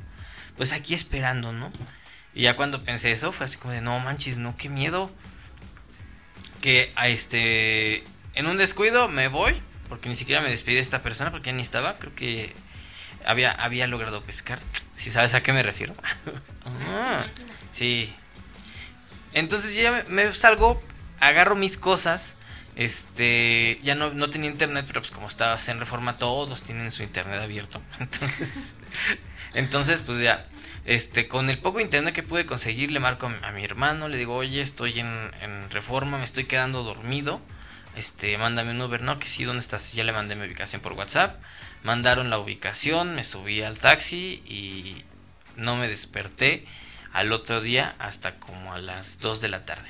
[0.55, 1.73] pues aquí esperando, ¿no?
[2.35, 5.09] Y ya cuando pensé eso fue así como de, no manches, no, qué miedo.
[6.61, 8.03] Que a este,
[8.35, 11.55] en un descuido me voy, porque ni siquiera me despedí de esta persona, porque ya
[11.55, 12.53] ni estaba, creo que
[13.25, 14.59] había, había logrado pescar.
[14.95, 15.95] Si sabes a qué me refiero.
[16.89, 17.25] Ah,
[17.71, 18.13] sí.
[19.33, 20.81] Entonces ya me, salgo,
[21.19, 22.35] agarro mis cosas.
[22.77, 27.03] Este, ya no, no tenía internet, pero pues como estaba en reforma, todos tienen su
[27.03, 27.81] internet abierto.
[27.99, 28.75] Entonces,
[29.53, 30.45] entonces pues ya,
[30.85, 34.35] este, con el poco internet que pude conseguir, le marco a mi hermano, le digo,
[34.35, 37.41] oye, estoy en, en reforma, me estoy quedando dormido.
[37.95, 39.93] Este, mándame un Uber, no, que sí, ¿dónde estás?
[39.93, 41.35] Ya le mandé mi ubicación por WhatsApp
[41.83, 45.03] mandaron la ubicación, me subí al taxi y
[45.55, 46.67] no me desperté
[47.13, 49.89] al otro día hasta como a las 2 de la tarde.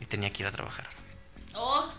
[0.00, 0.86] Y tenía que ir a trabajar.
[1.54, 1.92] Oh.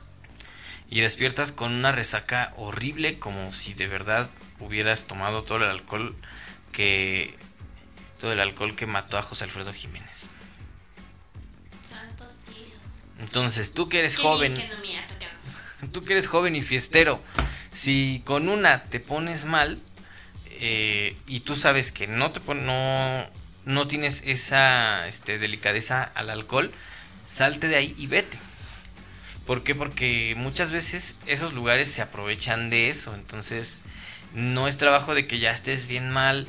[0.90, 6.16] Y despiertas con una resaca horrible, como si de verdad hubieras tomado todo el alcohol
[6.72, 7.36] que
[8.20, 10.30] todo el alcohol que mató a José Alfredo Jiménez.
[11.88, 12.40] Santos.
[13.20, 15.32] Entonces, tú que eres Qué joven, bien que no me ha tocado.
[15.92, 17.22] tú que eres joven y fiestero,
[17.74, 19.80] si con una te pones mal
[20.52, 23.30] eh, y tú sabes que no te pon- no
[23.66, 26.72] no tienes esa este, delicadeza al alcohol,
[27.30, 28.40] salte de ahí y vete.
[29.48, 29.74] ¿Por qué?
[29.74, 33.16] Porque muchas veces esos lugares se aprovechan de eso.
[33.16, 33.82] Entonces,
[34.34, 36.48] no es trabajo de que ya estés bien mal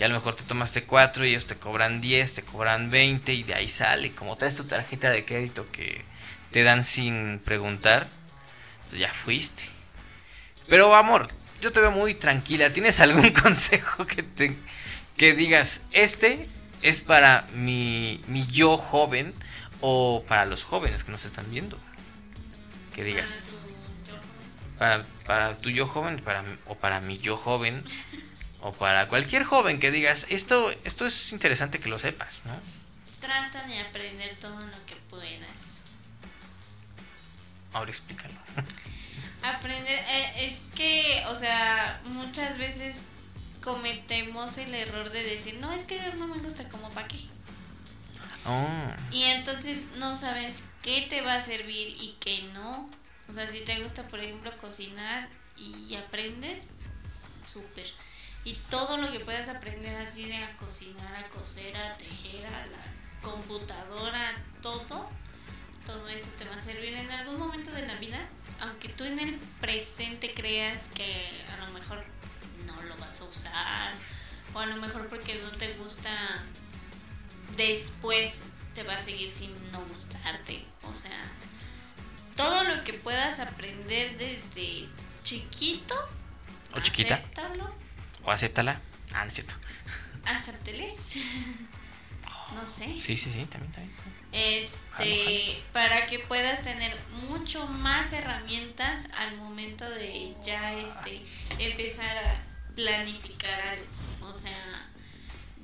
[0.00, 3.34] y a lo mejor te tomaste cuatro y ellos te cobran 10, te cobran 20
[3.34, 4.12] y de ahí sale.
[4.12, 6.02] Como traes tu tarjeta de crédito que
[6.50, 8.08] te dan sin preguntar,
[8.98, 9.64] ya fuiste.
[10.68, 11.28] Pero amor,
[11.60, 12.72] yo te veo muy tranquila.
[12.72, 14.56] ¿Tienes algún consejo que te
[15.18, 16.48] que digas, este
[16.80, 19.34] es para mi, mi yo joven
[19.80, 21.76] o para los jóvenes que nos están viendo?
[22.94, 23.58] Que digas,
[24.78, 27.84] para, para tu yo joven para, o para mi yo joven
[28.60, 32.58] o para cualquier joven que digas, esto, esto es interesante que lo sepas, ¿no?
[33.20, 35.82] Trata de aprender todo lo que puedas.
[37.72, 38.34] Ahora explícalo.
[39.42, 43.00] Aprender, eh, es que, o sea, muchas veces
[43.62, 47.18] cometemos el error de decir, no, es que Dios no me gusta, como para qué.
[48.48, 52.88] Oh, Y entonces no sabes qué te va a servir y qué no.
[53.28, 56.64] O sea, si te gusta, por ejemplo, cocinar y aprendes,
[57.44, 57.86] súper.
[58.44, 62.66] Y todo lo que puedas aprender así de a cocinar, a coser, a tejer, a
[62.66, 62.84] la
[63.22, 64.32] computadora,
[64.62, 65.10] todo,
[65.84, 68.18] todo eso te va a servir en algún momento de la vida.
[68.60, 72.02] Aunque tú en el presente creas que a lo mejor
[72.66, 73.92] no lo vas a usar,
[74.54, 76.10] o a lo mejor porque no te gusta
[77.56, 78.42] después
[78.74, 80.64] te va a seguir sin no gustarte.
[80.84, 81.30] O sea,
[82.36, 84.88] todo lo que puedas aprender desde
[85.22, 85.94] chiquito,
[86.74, 87.16] O chiquita.
[87.16, 87.74] acéptalo,
[88.24, 88.80] o acéptala.
[89.12, 89.54] Ah, no es cierto.
[90.24, 90.94] acépteles.
[92.54, 92.84] no sé.
[93.00, 93.92] Sí, sí, sí, también, también.
[94.30, 96.94] Este, para que puedas tener
[97.28, 101.22] mucho más herramientas al momento de ya este
[101.58, 102.42] empezar a
[102.74, 104.28] planificar algo.
[104.28, 104.86] O sea,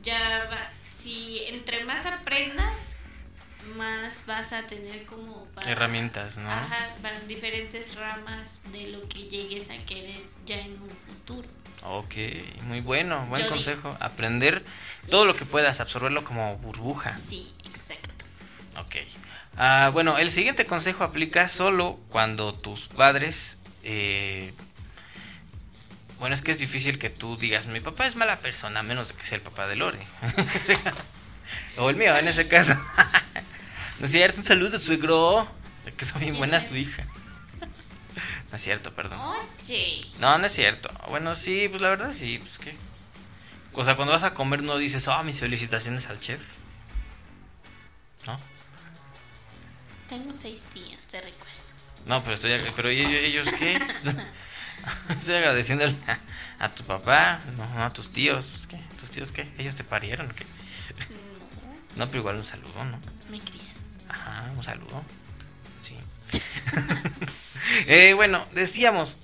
[0.02, 0.70] ya va,
[1.04, 2.96] si entre más aprendas,
[3.76, 6.50] más vas a tener como para Herramientas, ¿no?
[6.50, 11.46] Ajá, para diferentes ramas de lo que llegues a querer ya en un futuro.
[11.82, 12.14] Ok,
[12.62, 13.94] muy bueno, buen Yo consejo.
[14.00, 14.64] Aprender
[15.10, 17.14] todo lo que puedas, absorberlo como burbuja.
[17.14, 18.24] Sí, exacto.
[18.80, 18.96] Ok.
[19.58, 23.58] Ah, bueno, el siguiente consejo aplica solo cuando tus padres...
[23.82, 24.54] eh,
[26.18, 29.08] bueno, es que es difícil que tú digas, mi papá es mala persona, a menos
[29.08, 29.98] de que sea el papá de Lore.
[31.76, 32.74] o el mío, en ese caso.
[33.98, 35.48] no es cierto, un saludo, suegro.
[35.96, 37.04] Que son bien buena su hija.
[38.50, 39.18] no es cierto, perdón.
[39.20, 40.90] Oye, No, no es cierto.
[41.08, 42.76] Bueno, sí, pues la verdad sí, pues qué.
[43.74, 46.40] O sea, cuando vas a comer no dices, ah, mis felicitaciones al chef.
[48.26, 48.40] ¿No?
[50.08, 51.60] tengo seis días, te recuerdo.
[52.06, 53.74] No, pero estoy, pero ellos, ellos qué?
[55.18, 58.78] estoy agradeciendo a, a tu papá, no, a tus tíos, pues, ¿qué?
[58.98, 59.46] ¿Tus tíos qué?
[59.58, 60.44] ¿Ellos te parieron qué?
[60.44, 61.24] No,
[61.96, 62.98] No, pero igual un saludo, ¿no?
[63.30, 63.72] me criaron.
[64.08, 65.04] Ajá, un saludo.
[65.82, 65.96] Sí.
[67.86, 69.16] Eh, bueno, decíamos,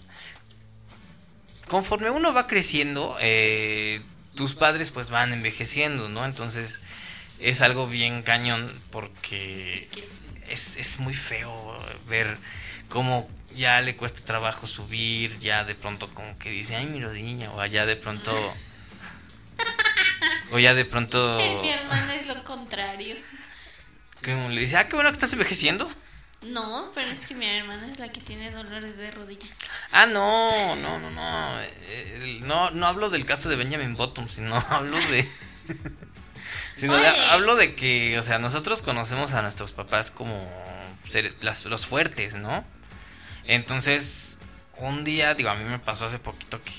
[1.69, 4.01] conforme uno va creciendo, eh,
[4.35, 6.25] tus padres pues van envejeciendo, ¿no?
[6.25, 6.81] Entonces
[7.39, 9.91] es algo bien cañón porque
[10.49, 12.39] es, es muy feo ver
[12.89, 17.51] cómo ya le cuesta trabajo subir, ya de pronto como que dice, ay, mi rodilla,
[17.53, 18.33] o allá de pronto...
[20.53, 21.39] O ya de pronto...
[21.63, 23.17] Mi hermana es lo contrario.
[24.25, 25.89] como le dice, ah, qué bueno que estás envejeciendo.
[26.43, 29.47] No, pero es que mi hermana es la que tiene dolores de rodilla.
[29.93, 31.61] Ah, no, no, no, no.
[31.61, 35.29] Eh, No, no hablo del caso de Benjamin Bottom, sino hablo de.
[36.77, 40.51] sino de- hablo de que, o sea, nosotros conocemos a nuestros papás como
[41.09, 42.65] seres- las- los fuertes, ¿no?
[43.46, 44.38] Entonces,
[44.79, 46.72] un día, digo, a mí me pasó hace poquito que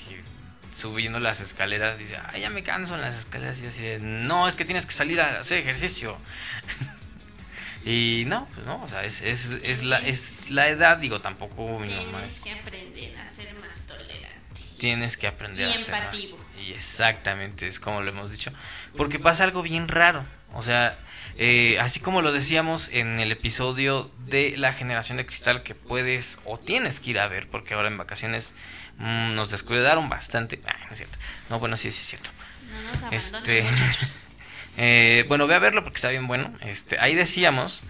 [0.76, 3.58] subiendo las escaleras dice, ay, ya me canso en las escaleras.
[3.58, 6.16] Y yo así, de, no, es que tienes que salir a hacer ejercicio.
[7.84, 11.78] y no, pues no, o sea, es, es, es, la, es la edad, digo, tampoco
[11.78, 14.62] mi Tienes que aprender a ser más tolerante.
[14.78, 16.38] tienes que aprender Y a ser más- empativo.
[16.60, 18.52] Y exactamente, es como lo hemos dicho.
[18.96, 20.24] Porque pasa algo bien raro.
[20.54, 20.96] O sea,
[21.36, 26.38] eh, así como lo decíamos en el episodio de la generación de cristal que puedes
[26.44, 28.54] o tienes que ir a ver, porque ahora en vacaciones
[28.98, 30.60] mm, nos descuidaron bastante.
[30.66, 31.18] Ah, no es cierto.
[31.48, 32.30] No, bueno, sí, sí es cierto.
[32.70, 33.64] No nos Este,
[34.76, 36.52] eh, bueno, ve a verlo porque está bien bueno.
[36.60, 37.82] Este, ahí decíamos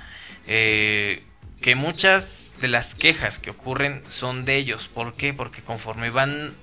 [0.47, 1.25] eh,
[1.61, 4.89] que muchas de las quejas que ocurren son de ellos.
[4.89, 5.35] ¿Por qué?
[5.35, 6.55] Porque conforme van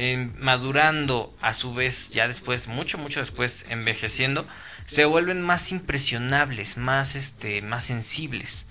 [0.00, 4.46] eh, madurando, a su vez, ya después, mucho, mucho después, envejeciendo,
[4.86, 8.66] se vuelven más impresionables, más, este, más sensibles.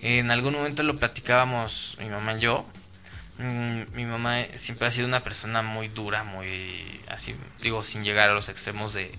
[0.00, 2.66] En algún momento lo platicábamos mi mamá y yo.
[3.38, 8.30] Mm, mi mamá siempre ha sido una persona muy dura, muy así, digo, sin llegar
[8.30, 9.16] a los extremos de,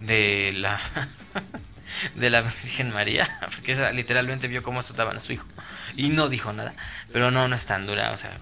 [0.00, 0.80] de la
[2.14, 5.46] de la Virgen María, porque esa literalmente vio cómo azotaban a su hijo
[5.96, 6.74] y no dijo nada,
[7.12, 8.38] pero no, no es tan dura, o sea,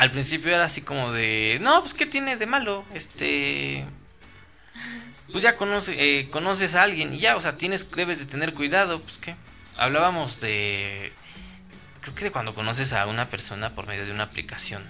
[0.00, 3.84] al principio era así como de, no, pues qué tiene de malo, este,
[5.30, 5.56] pues ya
[5.88, 9.36] eh, conoces a alguien y ya, o sea, tienes, debes de tener cuidado, pues qué,
[9.76, 11.12] hablábamos de,
[12.00, 14.82] creo que de cuando conoces a una persona por medio de una aplicación.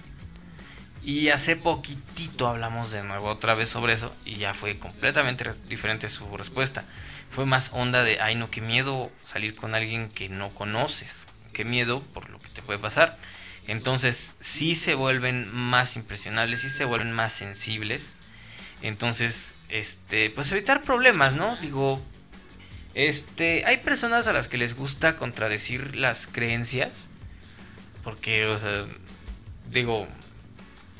[1.03, 6.07] Y hace poquitito hablamos de nuevo otra vez sobre eso y ya fue completamente diferente
[6.09, 6.85] su respuesta.
[7.29, 11.65] Fue más onda de, ay no, qué miedo salir con alguien que no conoces, qué
[11.65, 13.17] miedo por lo que te puede pasar.
[13.67, 18.15] Entonces sí se vuelven más impresionables, sí se vuelven más sensibles.
[18.81, 21.55] Entonces, este, pues evitar problemas, ¿no?
[21.57, 22.01] Digo,
[22.93, 27.09] este, hay personas a las que les gusta contradecir las creencias.
[28.03, 28.85] Porque, o sea,
[29.69, 30.07] digo,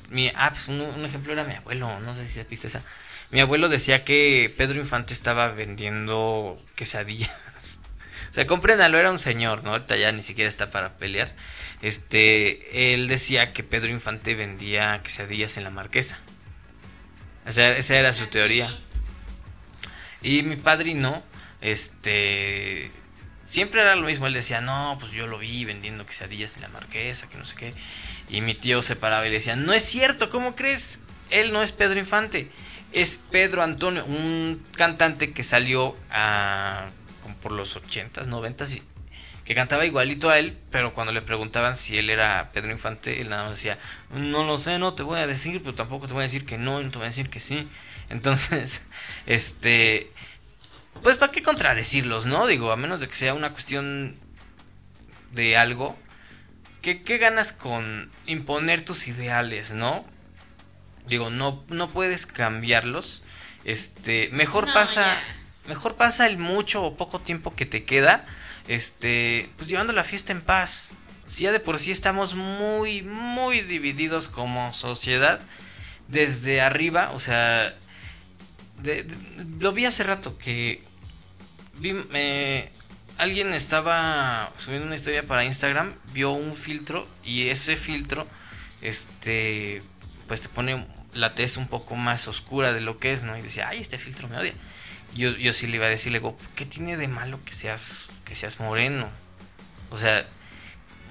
[0.09, 2.83] mi, ah, pues un, ejemplo era mi abuelo, no sé si se viste esa.
[3.31, 7.31] Mi abuelo decía que Pedro Infante estaba vendiendo quesadillas.
[8.31, 9.71] o sea, compréndalo, era un señor, ¿no?
[9.71, 11.31] Ahorita ya ni siquiera está para pelear.
[11.81, 16.19] Este, él decía que Pedro Infante vendía quesadillas en la marquesa.
[17.47, 18.69] O sea, esa era su teoría.
[20.21, 21.23] Y mi padrino,
[21.61, 22.91] este,
[23.45, 24.27] siempre era lo mismo.
[24.27, 27.55] Él decía, no, pues yo lo vi vendiendo quesadillas en la marquesa, que no sé
[27.55, 27.73] qué.
[28.29, 30.99] Y mi tío se paraba y le decía, no es cierto, ¿cómo crees?
[31.31, 32.49] Él no es Pedro Infante,
[32.91, 36.89] es Pedro Antonio, un cantante que salió a,
[37.23, 38.65] como por los 80s, 90
[39.45, 43.29] que cantaba igualito a él, pero cuando le preguntaban si él era Pedro Infante, él
[43.29, 43.77] nada más decía,
[44.11, 46.57] no lo sé, no te voy a decir, pero tampoco te voy a decir que
[46.57, 47.67] no, no te voy a decir que sí.
[48.09, 48.83] Entonces,
[49.25, 50.11] este,
[51.01, 52.45] pues para qué contradecirlos, ¿no?
[52.45, 54.17] Digo, a menos de que sea una cuestión
[55.31, 55.95] de algo,
[56.81, 60.05] ¿qué, ganas con imponer tus ideales, no?
[61.07, 63.23] Digo, no, no puedes cambiarlos.
[63.63, 65.17] Este, mejor pasa,
[65.67, 68.25] mejor pasa el mucho o poco tiempo que te queda,
[68.67, 70.91] este, pues llevando la fiesta en paz.
[71.27, 75.39] Si ya de por sí estamos muy, muy divididos como sociedad,
[76.07, 77.73] desde arriba, o sea,
[79.59, 80.83] lo vi hace rato que
[81.79, 81.95] vi,
[83.17, 88.27] alguien estaba subiendo una historia para Instagram, vio un filtro y ese filtro,
[88.81, 89.81] este,
[90.27, 93.37] pues te pone la tez un poco más oscura de lo que es, ¿no?
[93.37, 94.53] Y decía, ay, este filtro me odia.
[95.15, 98.09] Yo, yo sí le iba a decir, le digo, ¿qué tiene de malo que seas,
[98.25, 99.09] que seas moreno?
[99.89, 100.25] O sea,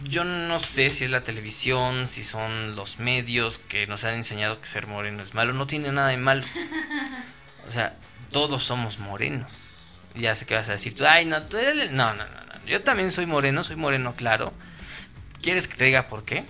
[0.04, 4.60] yo no sé si es la televisión, si son los medios que nos han enseñado
[4.60, 5.52] que ser moreno es malo.
[5.52, 6.44] No tiene nada de malo.
[7.68, 7.94] O sea,
[8.32, 9.52] todos somos morenos
[10.14, 11.92] ya sé que vas a decir tú, ay, no, tú eres...
[11.92, 14.52] No, no, no, no, yo también soy moreno, soy moreno claro.
[15.42, 16.44] ¿Quieres que te diga por qué?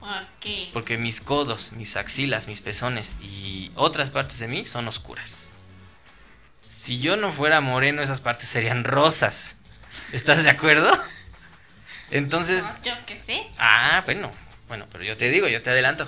[0.00, 0.70] ¿Por qué?
[0.72, 5.48] Porque mis codos, mis axilas, mis pezones y otras partes de mí son oscuras.
[6.74, 9.56] Si yo no fuera moreno, esas partes serían rosas.
[10.12, 10.90] ¿Estás de acuerdo?
[12.10, 12.74] Entonces...
[12.82, 13.46] yo qué sé.
[13.58, 14.32] Ah, bueno,
[14.66, 16.06] bueno, pero yo te digo, yo te adelanto.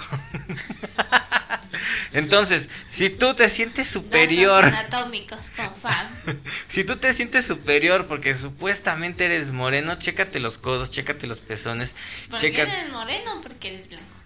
[2.13, 4.65] Entonces, si tú te sientes superior.
[4.65, 11.29] anatómicos con si tú te sientes superior porque supuestamente eres moreno, chécate los codos, chécate
[11.29, 11.95] los pezones.
[12.29, 13.41] ¿Por qué eres moreno?
[13.41, 14.17] Porque eres blanco.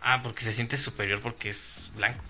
[0.00, 2.24] Ah, porque se siente superior porque es blanco.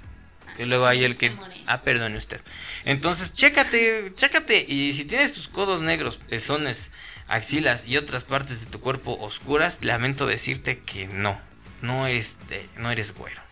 [0.62, 1.32] Y luego hay el que.
[1.66, 2.40] Ah, perdone usted.
[2.84, 4.64] Entonces, chécate, chécate.
[4.66, 6.90] Y si tienes tus codos negros, pezones,
[7.26, 11.40] axilas y otras partes de tu cuerpo oscuras, lamento decirte que no.
[11.80, 12.38] No eres,
[12.78, 13.42] no eres güero.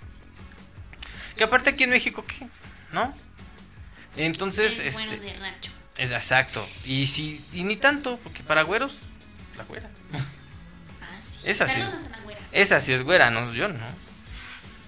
[1.36, 2.46] Que aparte aquí en México, ¿qué?
[2.92, 3.12] ¿No?
[4.16, 5.18] Entonces, es este.
[5.18, 5.72] de rancho.
[5.96, 6.66] Es exacto.
[6.84, 8.92] Y si, y ni tanto, porque para güeros,
[9.56, 9.88] la güera.
[10.12, 11.50] Ah, sí.
[11.50, 11.80] Esa sí.
[12.52, 14.09] Esa sí es güera, no, yo no.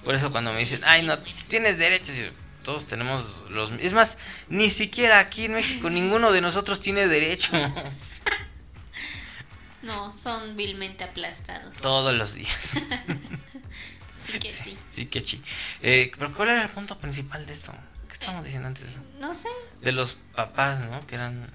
[0.05, 2.15] Por eso cuando me dicen, ay, no, tienes derechos,
[2.65, 3.71] todos tenemos los...
[3.73, 7.53] Es más, ni siquiera aquí en México ninguno de nosotros tiene derecho.
[9.83, 11.79] No, son vilmente aplastados.
[11.79, 12.81] Todos los días.
[14.33, 14.79] Sí que sí.
[14.89, 15.43] Sí, que sí.
[15.83, 17.73] Eh, pero ¿cuál era el punto principal de esto?
[18.07, 19.01] ¿Qué estábamos diciendo antes de eso?
[19.21, 19.49] No sé.
[19.81, 21.07] De los papás, ¿no?
[21.07, 21.51] Que eran...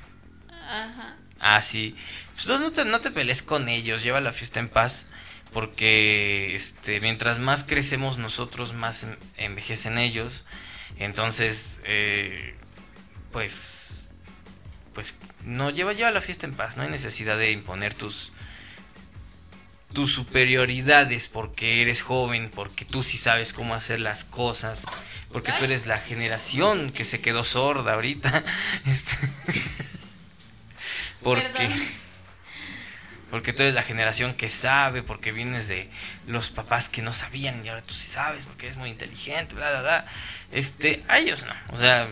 [0.52, 1.16] Ajá.
[1.40, 1.96] Ah, sí.
[2.36, 5.06] Pues no te, no te pelees con ellos, lleva la fiesta en paz.
[5.58, 10.46] Porque este, mientras más crecemos nosotros, más envejecen ellos.
[11.00, 12.56] Entonces, eh,
[13.32, 13.88] pues,
[14.94, 16.78] pues, no, lleva, lleva la fiesta en paz.
[16.78, 18.34] No hay necesidad de imponer tus,
[19.94, 24.86] tu superioridad es porque eres joven, porque tú sí sabes cómo hacer las cosas,
[25.32, 28.44] porque tú eres la generación que se quedó sorda ahorita.
[28.86, 29.28] Este,
[31.24, 32.07] porque, Perdón.
[33.30, 35.90] Porque tú eres la generación que sabe, porque vienes de
[36.28, 39.70] los papás que no sabían y ahora tú sí sabes, porque eres muy inteligente, bla,
[39.72, 40.06] bla, bla.
[40.52, 41.54] Este, a ellos no.
[41.74, 42.08] O sea,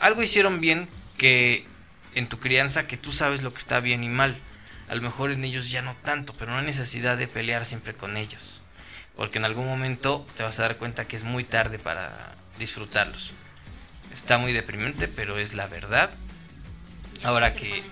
[0.00, 1.66] algo hicieron bien que
[2.14, 4.36] en tu crianza que tú sabes lo que está bien y mal.
[4.88, 7.94] A lo mejor en ellos ya no tanto, pero no hay necesidad de pelear siempre
[7.94, 8.62] con ellos.
[9.16, 13.32] Porque en algún momento te vas a dar cuenta que es muy tarde para disfrutarlos.
[14.12, 16.10] Está muy deprimente, pero es la verdad.
[17.22, 17.82] Ahora que-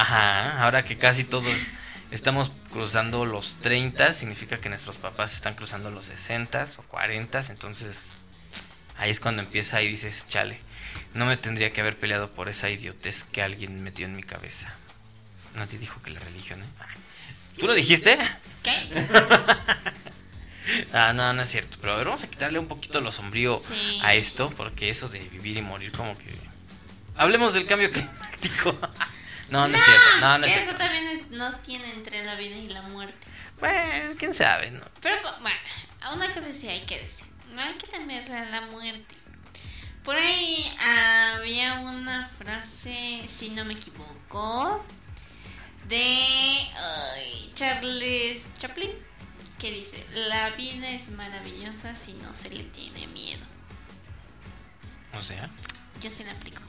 [0.00, 1.72] Ajá, ahora que casi todos
[2.10, 8.12] estamos cruzando los 30, significa que nuestros papás están cruzando los 60 o 40, entonces
[8.96, 10.58] ahí es cuando empieza y dices, chale,
[11.12, 14.72] no me tendría que haber peleado por esa idiotez que alguien metió en mi cabeza.
[15.54, 16.66] Nadie dijo que la religión, ¿eh?
[17.58, 18.18] ¿Tú lo dijiste?
[18.62, 19.06] ¿Qué?
[20.92, 23.60] Ah, no, no es cierto, pero a ver, vamos a quitarle un poquito lo sombrío
[23.66, 23.98] Sí.
[24.04, 26.32] a esto, porque eso de vivir y morir como que...
[27.16, 28.78] Hablemos del cambio climático.
[29.50, 30.70] no, no es cierto, no, no es cierto.
[30.70, 33.26] eso también nos tiene entre la vida y la muerte.
[33.58, 34.84] Pues, quién sabe, ¿no?
[35.00, 35.58] Pero pues, bueno,
[36.14, 39.16] una cosa sí hay que decir, no hay que temerle a la muerte.
[40.04, 40.76] Por ahí
[41.36, 44.82] había una frase, si no me equivoco,
[45.88, 46.66] de
[47.54, 48.90] Charles Chaplin,
[49.58, 53.44] que dice, la vida es maravillosa si no se le tiene miedo.
[55.18, 55.50] O sea,
[56.00, 56.62] Yo sí la aplico.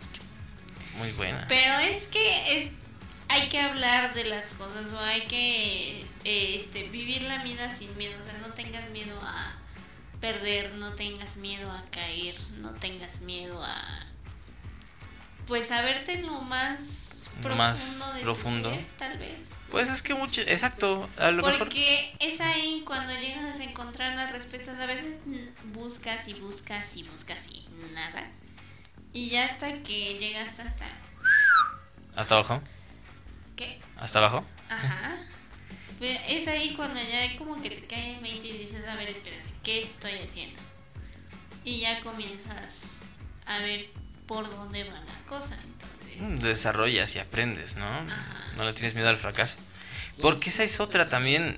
[0.98, 1.46] Muy buena.
[1.48, 2.72] Pero es que es
[3.32, 7.96] hay que hablar de las cosas o hay que eh, este, vivir la vida sin
[7.98, 8.20] miedo.
[8.20, 9.56] O sea, no tengas miedo a
[10.20, 14.06] perder, no tengas miedo a caer, no tengas miedo a.
[15.48, 18.70] Pues a verte en lo más profundo Más de tu profundo.
[18.70, 19.40] ser, tal vez.
[19.70, 21.60] Pues es que mucho, exacto, a lo mejor...
[21.60, 24.78] Porque es ahí cuando llegas a encontrar las respuestas.
[24.80, 25.20] A veces
[25.74, 28.30] buscas y buscas y buscas y nada.
[29.14, 30.86] Y ya hasta que llegas hasta.
[32.16, 32.62] ¿Hasta abajo?
[33.56, 33.80] ¿Qué?
[33.98, 34.46] ¿Hasta abajo?
[34.70, 35.18] Ajá.
[36.00, 39.10] Pues es ahí cuando ya como que te cae el 20 y dices, a ver,
[39.10, 40.60] espérate, ¿qué estoy haciendo?
[41.64, 42.80] Y ya comienzas
[43.46, 43.86] a ver
[44.28, 45.56] por dónde va la cosa.
[45.64, 47.86] Entonces, Mm, Desarrollas y aprendes, ¿no?
[47.88, 48.54] Ajá.
[48.58, 49.58] No le tienes miedo al fracaso.
[50.22, 51.56] Porque esa es otra también.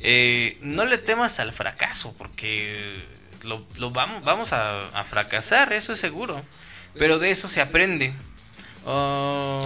[0.00, 3.04] Eh, no le temas al fracaso, porque
[3.42, 6.42] lo, lo vamos, vamos a, a fracasar, eso es seguro.
[6.98, 8.12] Pero de eso se aprende.
[8.84, 9.62] Oh,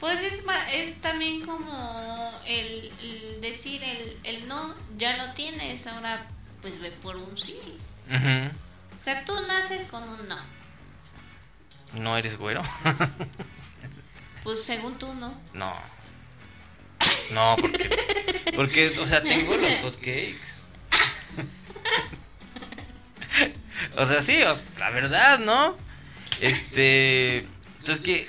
[0.00, 6.26] pues es, es también como el, el decir el, el no, ya lo tienes, ahora
[6.62, 7.58] pues ve por un sí.
[8.10, 10.38] O sea, tú naces con un no.
[11.94, 12.62] ¿No eres güero?
[14.42, 15.38] Pues según tú no.
[15.52, 15.76] No.
[17.32, 17.90] No, porque.
[18.56, 20.40] Porque, o sea, tengo los hotcakes.
[23.96, 25.76] O sea, sí, o- la verdad, ¿no?
[26.40, 27.38] Este.
[27.78, 28.26] Entonces, que.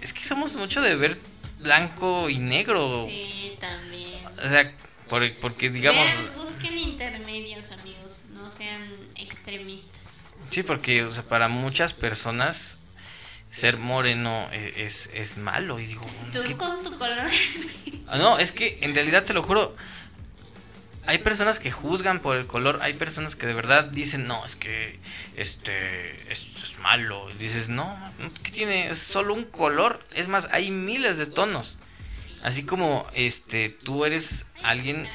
[0.00, 1.18] Es que somos mucho de ver
[1.60, 3.06] blanco y negro.
[3.08, 4.10] Sí, también.
[4.44, 4.70] O sea,
[5.08, 6.04] por- porque digamos.
[6.04, 8.82] Vean, busquen intermedios, amigos, no sean
[9.16, 10.02] extremistas.
[10.50, 12.78] Sí, porque, o sea, para muchas personas.
[13.50, 15.78] Ser moreno e- es, es malo.
[15.78, 17.18] Y digo, Tú ¿qué con tu color.
[18.08, 19.76] Ah, No, es que en realidad te lo juro.
[21.06, 24.56] Hay personas que juzgan por el color, hay personas que de verdad dicen, no, es
[24.56, 24.98] que
[25.36, 27.28] este es malo.
[27.38, 27.96] Dices, no,
[28.42, 28.88] ¿qué tiene?
[28.90, 30.04] Es solo un color.
[30.14, 31.76] Es más, hay miles de tonos.
[32.42, 35.08] Así como este tú eres alguien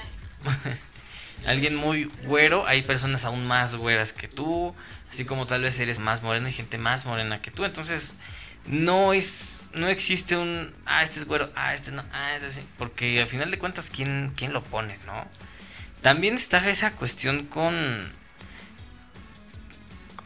[1.45, 4.75] alguien muy güero, hay personas aún más güeras que tú,
[5.11, 8.15] así como tal vez eres más moreno, hay gente más morena que tú, entonces
[8.65, 12.67] no es no existe un ah este es güero, ah este no, ah este sí,
[12.77, 15.27] porque al final de cuentas quién quién lo pone, ¿no?
[16.01, 17.75] También está esa cuestión con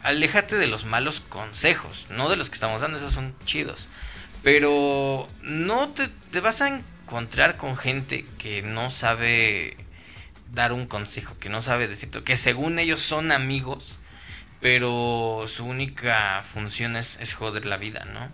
[0.02, 3.88] aléjate de los malos consejos, no de los que estamos dando, esos son chidos.
[4.42, 9.76] Pero no te, te vas a encontrar con gente que no sabe
[10.52, 13.96] dar un consejo, que no sabe decirte, que según ellos son amigos,
[14.60, 18.30] pero su única función es, es joder la vida, ¿no?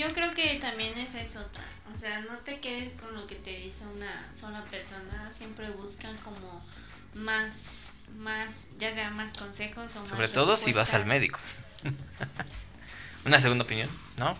[0.00, 1.62] Yo creo que también esa es otra.
[1.94, 5.30] O sea, no te quedes con lo que te dice una sola persona.
[5.30, 6.64] Siempre buscan como
[7.12, 10.08] más, más, ya sea más consejos o más.
[10.08, 11.38] Sobre todo si vas al médico.
[13.26, 14.38] Una segunda opinión, ¿no?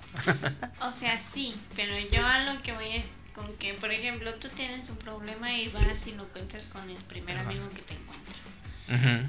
[0.81, 3.05] O sea, sí, pero yo a lo que voy es
[3.35, 6.97] con que, por ejemplo, tú tienes un problema y vas y lo cuentas con el
[6.97, 8.20] primer amigo que te encuentras.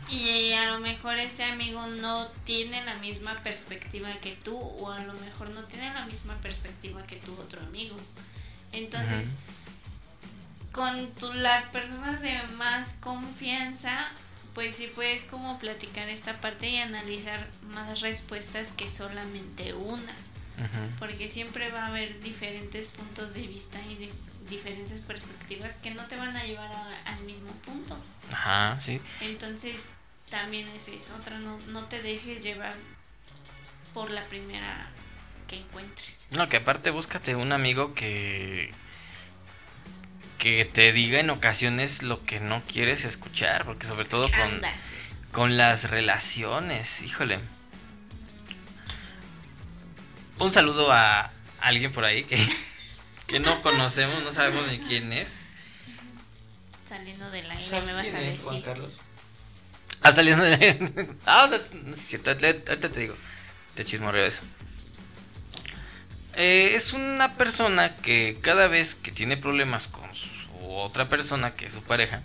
[0.09, 4.99] Y a lo mejor ese amigo no tiene la misma perspectiva que tú o a
[4.99, 7.95] lo mejor no tiene la misma perspectiva que tu otro amigo.
[8.71, 9.27] Entonces,
[10.71, 13.95] con tu- las personas de más confianza,
[14.55, 20.13] pues sí puedes como platicar esta parte y analizar más respuestas que solamente una.
[20.99, 24.13] Porque siempre va a haber diferentes puntos de vista y de-
[24.51, 27.97] diferentes perspectivas que no te van a llevar a- al mismo punto.
[28.31, 29.01] Ajá, sí.
[29.21, 29.85] Entonces,
[30.29, 32.75] también es eso, otra, no, no te dejes llevar
[33.95, 34.87] por la primera
[35.47, 36.27] que encuentres.
[36.29, 38.71] No, que aparte búscate un amigo que
[40.37, 44.61] que te diga en ocasiones lo que no quieres escuchar, porque sobre todo con,
[45.31, 47.39] con las relaciones, híjole.
[50.39, 52.37] Un saludo a alguien por ahí que,
[53.31, 55.45] que no conocemos, no sabemos ni quién es.
[56.87, 58.65] Saliendo del aire me vas a decir.
[60.03, 61.15] Ah, saliendo de...
[61.25, 63.15] Ah, o sea, no es cierto, ahorita te digo.
[63.75, 64.41] Te chismorreo eso.
[66.35, 70.29] Eh, es una persona que cada vez que tiene problemas con su
[70.61, 72.23] otra persona, que es su pareja,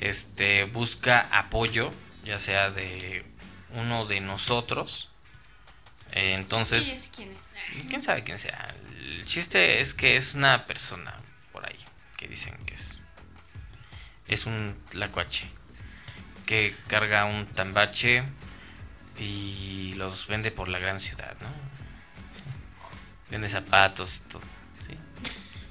[0.00, 1.92] este, busca apoyo,
[2.24, 3.24] ya sea de
[3.70, 5.10] uno de nosotros.
[6.10, 7.84] Eh, entonces, ¿Quién es quién es?
[7.88, 8.74] quién sabe quién sea.
[9.10, 11.12] El chiste es que es una persona
[11.50, 11.78] por ahí
[12.16, 12.98] que dicen que es.
[14.28, 15.50] Es un tlacuache
[16.46, 18.22] que carga un tambache
[19.18, 21.48] y los vende por la gran ciudad, ¿no?
[23.30, 24.42] Vende zapatos y todo,
[24.86, 24.96] ¿sí?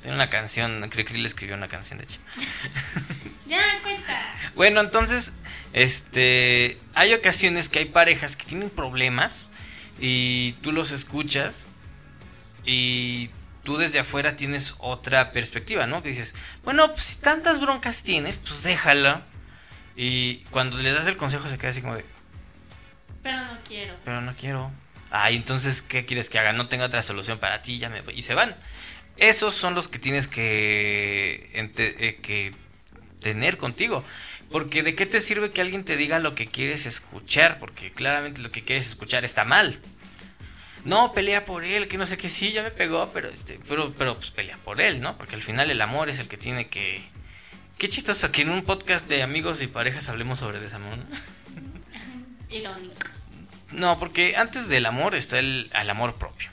[0.02, 2.20] Tiene una canción, creo que le escribió una canción de hecho.
[3.46, 4.36] Ya, cuenta.
[4.54, 5.34] Bueno, entonces,
[5.74, 9.50] este, hay ocasiones que hay parejas que tienen problemas
[9.98, 11.68] y tú los escuchas
[12.72, 13.32] y
[13.64, 16.04] tú desde afuera tienes otra perspectiva, ¿no?
[16.04, 19.24] Que dices, bueno, pues si tantas broncas tienes, pues déjala.
[19.96, 22.06] Y cuando les das el consejo se queda así como de,
[23.24, 23.96] Pero no quiero.
[24.06, 24.72] pero no quiero.
[25.10, 26.54] Ay, entonces, ¿qué quieres que haga?
[26.54, 28.14] No tengo otra solución para ti, ya me voy.
[28.16, 28.56] Y se van.
[29.18, 32.54] Esos son los que tienes que, eh, que
[33.20, 34.04] tener contigo.
[34.52, 38.42] Porque de qué te sirve que alguien te diga lo que quieres escuchar, porque claramente
[38.42, 39.80] lo que quieres escuchar está mal.
[40.90, 43.94] No, pelea por él, que no sé qué, sí, ya me pegó, pero este, pero,
[43.94, 45.16] pero pues pelea por él, ¿no?
[45.18, 47.00] Porque al final el amor es el que tiene que...
[47.78, 51.06] Qué chistoso que en un podcast de amigos y parejas hablemos sobre desamor, ¿no?
[52.50, 52.96] Irónico.
[53.74, 56.50] No, porque antes del amor está el, el amor propio.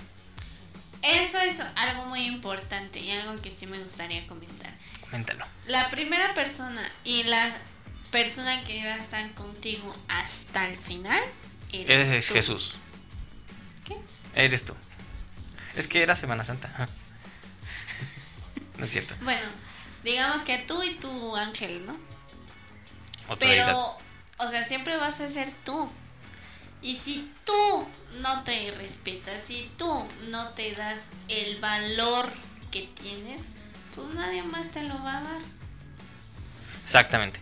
[1.01, 4.71] Eso es algo muy importante y algo que sí me gustaría comentar.
[5.01, 5.47] Coméntalo.
[5.67, 7.57] La primera persona y la
[8.11, 11.23] persona que va a estar contigo hasta el final
[11.73, 12.29] eres, Eres.
[12.29, 12.77] Jesús.
[14.37, 14.75] Eres tú.
[15.75, 16.89] Es que era Semana Santa.
[18.79, 19.15] No es cierto.
[19.23, 19.47] Bueno,
[20.05, 21.97] digamos que tú y tu ángel, ¿no?
[23.29, 23.67] Autoridad.
[23.67, 23.99] Pero,
[24.47, 25.91] o sea, siempre vas a ser tú.
[26.83, 27.89] Y si tú
[28.21, 32.31] no te respetas, si tú no te das el valor
[32.71, 33.45] que tienes,
[33.95, 35.41] pues nadie más te lo va a dar.
[36.85, 37.41] Exactamente.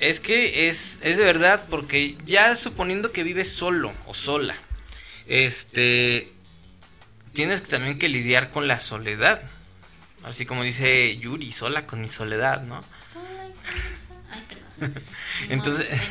[0.00, 4.56] Es que es, es de verdad, porque ya suponiendo que vives solo o sola,
[5.26, 6.30] este,
[7.32, 9.42] tienes que también que lidiar con la soledad.
[10.24, 12.82] Así como dice Yuri, sola con mi soledad, ¿no?
[13.12, 13.46] Sola.
[14.30, 14.94] Ay, perdón.
[15.50, 16.10] Entonces-.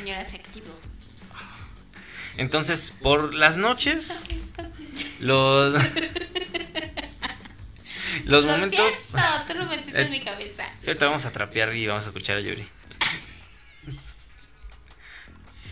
[2.38, 4.26] Entonces, por las noches,
[5.20, 5.74] los,
[8.26, 8.92] los Lo momentos...
[8.92, 10.66] siento, tú lo metiste Eh, en mi cabeza.
[10.82, 12.68] Sí, ahorita vamos a trapear y vamos a escuchar a Yuri.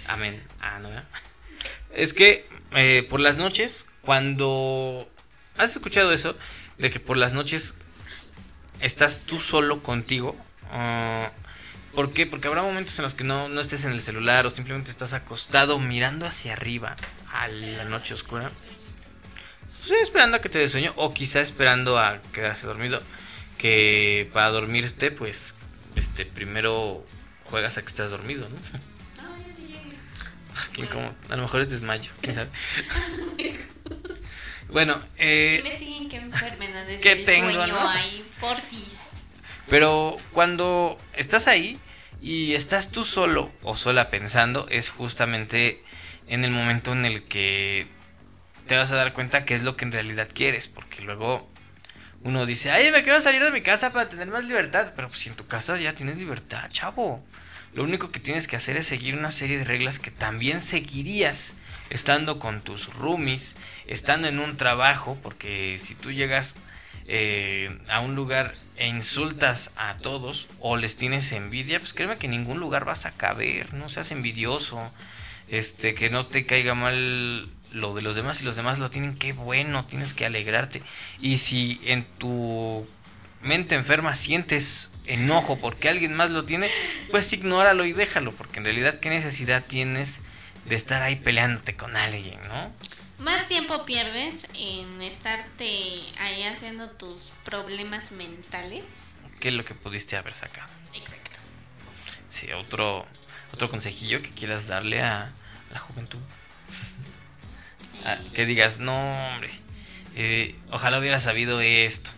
[0.08, 0.42] Amén.
[0.60, 1.08] Ah, no, ¿verdad?
[1.94, 5.08] Es que eh, por las noches, cuando...
[5.58, 6.36] ¿Has escuchado eso?
[6.78, 7.76] De que por las noches
[8.80, 10.36] estás tú solo contigo.
[10.72, 11.32] Ah,
[11.94, 12.26] ¿Por qué?
[12.26, 15.14] Porque habrá momentos en los que no, no estés en el celular o simplemente estás
[15.14, 16.96] acostado mirando hacia arriba
[17.32, 18.50] a la noche oscura.
[19.84, 23.02] Sí, esperando a que te dé sueño o quizá esperando a quedarse dormido.
[23.58, 25.56] Que para dormirte, pues,
[25.96, 27.06] este, primero
[27.44, 28.58] juegas a que estás dormido, ¿no?
[30.74, 31.14] Qué incómodo.
[31.30, 32.50] A lo mejor es desmayo, quién sabe.
[34.70, 37.90] bueno, eh, Investiguen qué enfermedades ¿qué del tengo, sueño no?
[37.90, 39.00] hay, porfis.
[39.68, 41.80] pero cuando estás ahí
[42.22, 45.84] y estás tú solo o sola pensando, es justamente
[46.28, 47.88] en el momento en el que
[48.68, 51.50] te vas a dar cuenta qué es lo que en realidad quieres, porque luego
[52.24, 55.20] uno dice, ay, me quiero salir de mi casa para tener más libertad, pero pues
[55.22, 57.22] si en tu casa ya tienes libertad, chavo.
[57.74, 61.54] Lo único que tienes que hacer es seguir una serie de reglas que también seguirías
[61.90, 63.56] estando con tus roomies,
[63.88, 66.56] estando en un trabajo, porque si tú llegas
[67.08, 72.28] eh, a un lugar e insultas a todos o les tienes envidia, pues créeme que
[72.28, 74.92] en ningún lugar vas a caber, no seas envidioso,
[75.48, 79.16] este, que no te caiga mal lo de los demás y los demás lo tienen,
[79.16, 80.82] qué bueno, tienes que alegrarte.
[81.20, 82.88] Y si en tu
[83.42, 86.70] mente enferma sientes enojo porque alguien más lo tiene,
[87.10, 90.20] pues ignóralo y déjalo, porque en realidad qué necesidad tienes
[90.66, 92.74] de estar ahí peleándote con alguien, ¿no?
[93.20, 98.84] Más tiempo pierdes en estarte ahí haciendo tus problemas mentales.
[99.40, 100.72] ¿Qué es lo que pudiste haber sacado?
[100.94, 101.40] Exacto.
[102.30, 103.06] Sí, otro,
[103.54, 105.32] otro consejillo que quieras darle a
[105.72, 106.20] la juventud.
[108.06, 108.96] Ah, que digas, no,
[109.28, 109.52] hombre,
[110.16, 112.12] eh, ojalá hubiera sabido esto.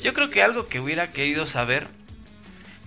[0.00, 1.88] Yo creo que algo que hubiera querido saber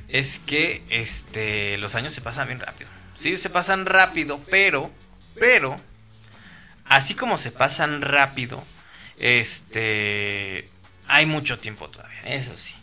[0.10, 2.90] es que este, los años se pasan bien rápido.
[3.18, 4.92] Sí, se pasan rápido, pero,
[5.40, 5.80] pero,
[6.86, 8.64] así como se pasan rápido,
[9.18, 10.70] este,
[11.08, 12.74] hay mucho tiempo todavía, eso sí.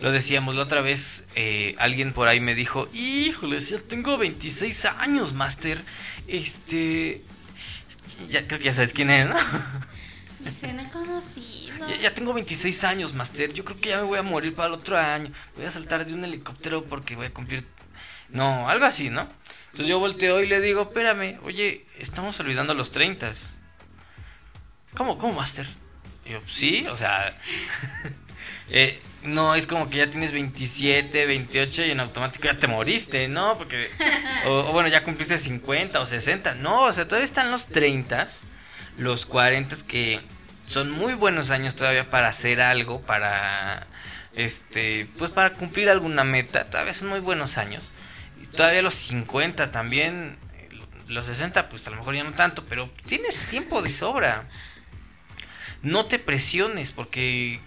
[0.00, 4.86] Lo decíamos la otra vez, eh, alguien por ahí me dijo, híjole, ya tengo 26
[4.86, 5.84] años, Master.
[6.26, 7.22] Este,
[8.28, 9.36] ya creo que ya sabes quién es, ¿no?
[10.40, 11.69] Me suena conocido.
[11.88, 13.52] Ya, ya tengo 26 años, Master.
[13.52, 15.32] Yo creo que ya me voy a morir para el otro año.
[15.56, 17.66] Voy a saltar de un helicóptero porque voy a cumplir...
[18.28, 19.22] No, algo así, ¿no?
[19.66, 23.32] Entonces yo volteo y le digo, espérame, oye, estamos olvidando los 30.
[24.94, 25.66] ¿Cómo, cómo, Master?
[26.24, 27.34] Y yo, sí, o sea...
[28.70, 33.28] eh, no es como que ya tienes 27, 28 y en automático ya te moriste,
[33.28, 33.58] ¿no?
[33.58, 33.86] Porque,
[34.46, 36.54] o, o bueno, ya cumpliste 50 o 60.
[36.54, 38.26] No, o sea, todavía están los 30,
[38.98, 40.20] los 40 que
[40.70, 43.88] son muy buenos años todavía para hacer algo, para,
[44.36, 46.64] este, pues para cumplir alguna meta.
[46.66, 47.90] Todavía son muy buenos años.
[48.56, 50.38] Todavía los 50 también,
[51.08, 54.44] los 60 pues a lo mejor ya no tanto, pero tienes tiempo de sobra.
[55.82, 57.60] No te presiones porque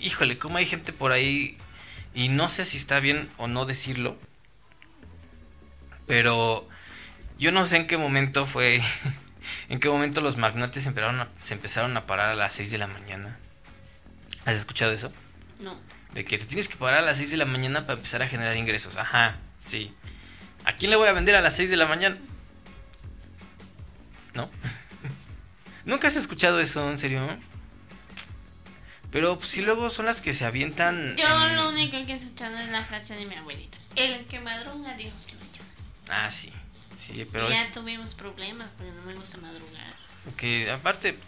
[0.00, 1.56] híjole, cómo hay gente por ahí
[2.14, 4.18] y no sé si está bien o no decirlo,
[6.08, 6.68] pero
[7.38, 8.82] yo no sé en qué momento fue,
[9.68, 12.78] en qué momento los magnates empezaron a, se empezaron a parar a las 6 de
[12.78, 13.36] la mañana.
[14.44, 15.12] ¿Has escuchado eso?
[15.60, 15.78] No.
[16.14, 18.28] De que te tienes que parar a las 6 de la mañana para empezar a
[18.28, 18.96] generar ingresos.
[18.96, 19.92] Ajá, sí.
[20.64, 22.16] ¿A quién le voy a vender a las 6 de la mañana?
[24.34, 24.50] ¿No?
[25.84, 27.26] ¿Nunca has escuchado eso, en serio?
[29.10, 31.16] Pero pues, si luego son las que se avientan.
[31.16, 33.78] Yo en- lo único que he escuchado es la frase de mi abuelita.
[33.96, 35.64] El que madruga, Dios lo ayuda.
[36.26, 36.52] Ah, sí.
[37.00, 39.96] Sí, pero y es ya tuvimos problemas porque no me gusta madrugar.
[40.36, 41.18] que aparte.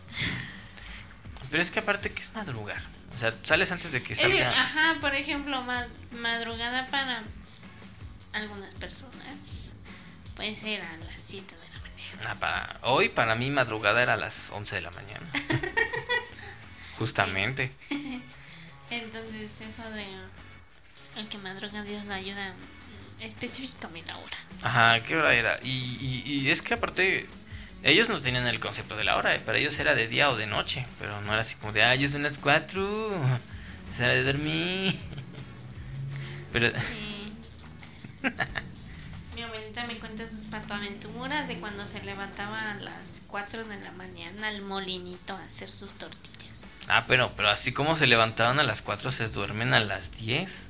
[1.51, 2.81] Pero es que aparte, ¿qué es madrugar?
[3.14, 4.51] O sea, sales antes de que salga.
[4.51, 7.23] ajá, por ejemplo, ma- madrugada para
[8.33, 9.73] algunas personas
[10.37, 12.23] puede ser a las 7 de la mañana.
[12.31, 15.27] Ah, para, hoy para mí madrugada era a las 11 de la mañana.
[16.99, 17.73] Justamente.
[18.91, 20.07] Entonces, eso de
[21.16, 22.55] el que madruga, Dios lo ayuda.
[23.23, 24.37] Específicame la hora.
[24.62, 25.57] Ajá, ¿qué hora era?
[25.62, 25.68] Y,
[26.01, 27.29] y, y es que aparte,
[27.83, 30.47] ellos no tenían el concepto de la hora, para ellos era de día o de
[30.47, 33.11] noche, pero no era así como de, ay, ya son las 4,
[33.93, 34.99] es hora de dormir.
[36.53, 37.33] Pero, Sí.
[39.35, 43.91] Mi abuelita me cuenta sus patoaventuras de cuando se levantaba a las 4 de la
[43.93, 46.61] mañana al molinito a hacer sus tortillas.
[46.89, 50.68] ah, pero, pero así como se levantaban a las 4, se duermen a las 10,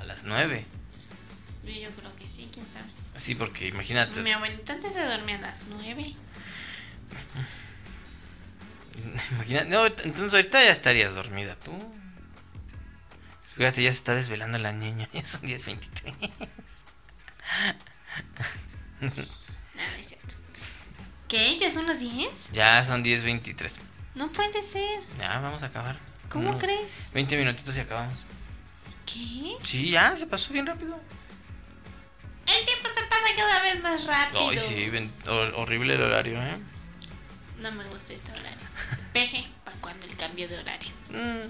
[0.00, 0.66] a las 9.
[1.78, 2.86] Yo, creo que sí, quién sabe.
[3.16, 6.14] Sí, porque imagínate, Mi abuelita antes se dormía a las 9.
[9.32, 11.72] imagina- no, entonces ahorita ya estarías dormida tú.
[13.56, 16.30] Fíjate, ya se está desvelando la niña, ya son 10.23.
[19.00, 20.34] Nada, es cierto.
[21.28, 21.56] ¿Qué?
[21.58, 22.50] ¿Ya son las 10?
[22.52, 23.72] Ya son 10.23.
[24.14, 25.00] No puede ser.
[25.18, 25.96] Ya, vamos a acabar.
[26.28, 27.06] ¿Cómo Unos crees?
[27.12, 28.18] 20 minutitos y acabamos.
[29.06, 29.56] ¿Qué?
[29.62, 30.98] Sí, ya, se pasó bien rápido.
[32.58, 34.50] El tiempo se pasa cada vez más rápido.
[34.50, 35.12] Ay, sí, ven-
[35.56, 36.56] horrible el horario, ¿eh?
[37.60, 38.66] No me gusta este horario.
[39.12, 40.90] Peje, para cuando el cambio de horario.
[41.10, 41.48] Mm.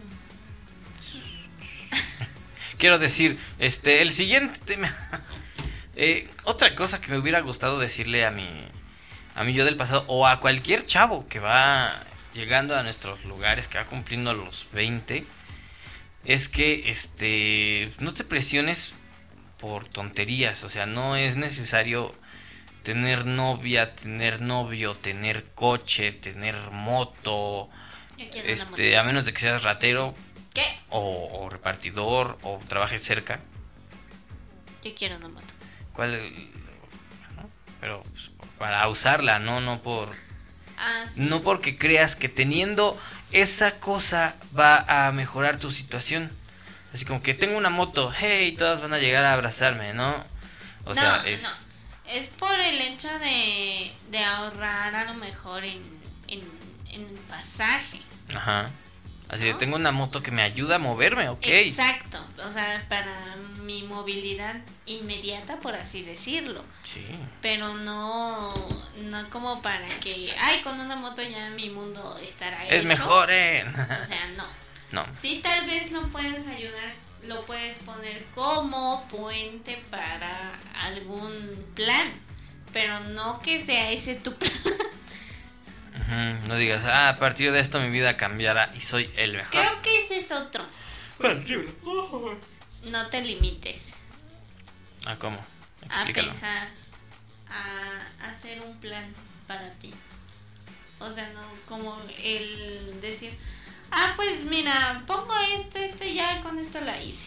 [2.78, 4.94] Quiero decir, este, el siguiente tema.
[6.02, 8.48] Eh, otra cosa que me hubiera gustado decirle a mi,
[9.34, 11.92] a mi yo del pasado, o a cualquier chavo que va
[12.32, 15.26] llegando a nuestros lugares, que va cumpliendo los 20,
[16.24, 18.94] es que, este, no te presiones
[19.60, 22.14] por tonterías, o sea, no es necesario
[22.82, 27.68] tener novia, tener novio, tener coche, tener moto,
[28.16, 30.18] Yo quiero una este, a menos de que seas ratero moto.
[30.54, 30.66] ¿Qué?
[30.88, 33.38] o, o repartidor o trabajes cerca.
[34.82, 35.54] Yo quiero una moto.
[35.92, 36.32] ¿Cuál?
[37.36, 37.48] ¿no?
[37.80, 40.08] Pero pues, para usarla, no, no por,
[40.78, 41.20] Ah, sí.
[41.20, 42.98] no porque creas que teniendo
[43.32, 46.30] esa cosa va a mejorar tu situación.
[46.92, 50.24] Así como que tengo una moto, hey, todas van a llegar a abrazarme, ¿no?
[50.84, 52.12] O No, sea, es, no.
[52.12, 55.82] Es por el hecho de, de ahorrar a lo mejor en,
[56.28, 56.42] en,
[56.92, 58.00] en pasaje.
[58.34, 58.70] ajá.
[59.28, 59.58] Así ¿no?
[59.58, 61.46] tengo una moto que me ayuda a moverme, ok.
[61.46, 66.64] Exacto, o sea, para mi movilidad inmediata, por así decirlo.
[66.82, 67.06] Sí.
[67.40, 68.52] Pero no,
[68.96, 72.88] no como para que, ay, con una moto ya mi mundo estará Es hecho.
[72.88, 73.64] mejor, eh.
[74.02, 74.44] O sea, no.
[74.92, 75.04] No.
[75.20, 82.10] Sí, tal vez no puedes ayudar, lo puedes poner como puente para algún plan,
[82.72, 84.52] pero no que sea ese tu plan.
[86.48, 89.50] No digas, ah, a partir de esto mi vida cambiará y soy el mejor.
[89.50, 90.64] Creo que ese es otro.
[92.84, 93.94] No te limites
[95.06, 95.38] Ah, ¿cómo?
[95.88, 96.68] a pensar,
[97.48, 99.04] a hacer un plan
[99.46, 99.92] para ti.
[100.98, 103.36] O sea, no como el decir,
[103.90, 107.24] ah, pues mira, pongo esto, esto y ya con esto la hice.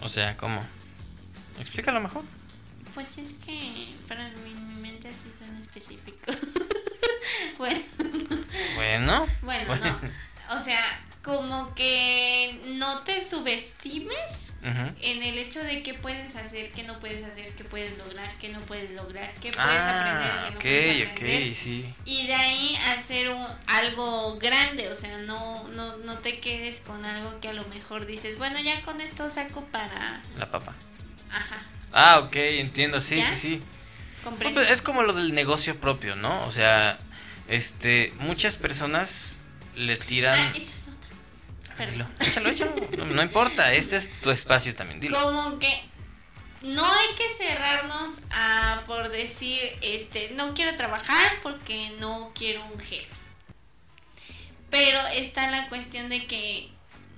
[0.00, 0.64] O sea, ¿cómo?
[1.60, 2.24] Explícalo mejor.
[2.94, 6.32] Pues es que para mi, mi mente así suena específico.
[7.58, 7.80] bueno,
[8.76, 9.26] Bueno.
[9.42, 10.00] bueno, no.
[10.56, 10.78] O sea,
[11.22, 17.22] como que no te subestimes En el hecho de qué puedes hacer, qué no puedes
[17.22, 20.62] hacer, qué puedes lograr, qué no puedes lograr, qué puedes aprender, Ah, qué no ok,
[20.62, 21.54] puedes aprender.
[21.54, 21.94] sí.
[22.06, 27.04] Y de ahí hacer un, algo grande, o sea, no, no, no te quedes con
[27.04, 30.22] algo que a lo mejor dices, bueno, ya con esto saco para...
[30.38, 30.72] La papa.
[31.30, 31.62] Ajá,
[31.92, 33.24] Ah, ok, entiendo, sí, ¿Ya?
[33.28, 33.62] sí, sí.
[34.24, 34.60] comprendo.
[34.60, 36.44] Pues Es como lo del negocio propio, ¿no?
[36.46, 36.98] O sea,
[37.48, 39.36] este, muchas personas
[39.76, 40.38] le tiran...
[40.38, 40.52] Ah,
[41.76, 42.08] Perdón.
[42.20, 42.74] échalo, échalo.
[42.98, 45.20] No, no importa, este es tu espacio también, dilo.
[45.20, 45.84] Como que
[46.62, 52.80] no hay que cerrarnos a por decir, este, no quiero trabajar porque no quiero un
[52.80, 53.12] jefe.
[54.70, 56.68] Pero está la cuestión de que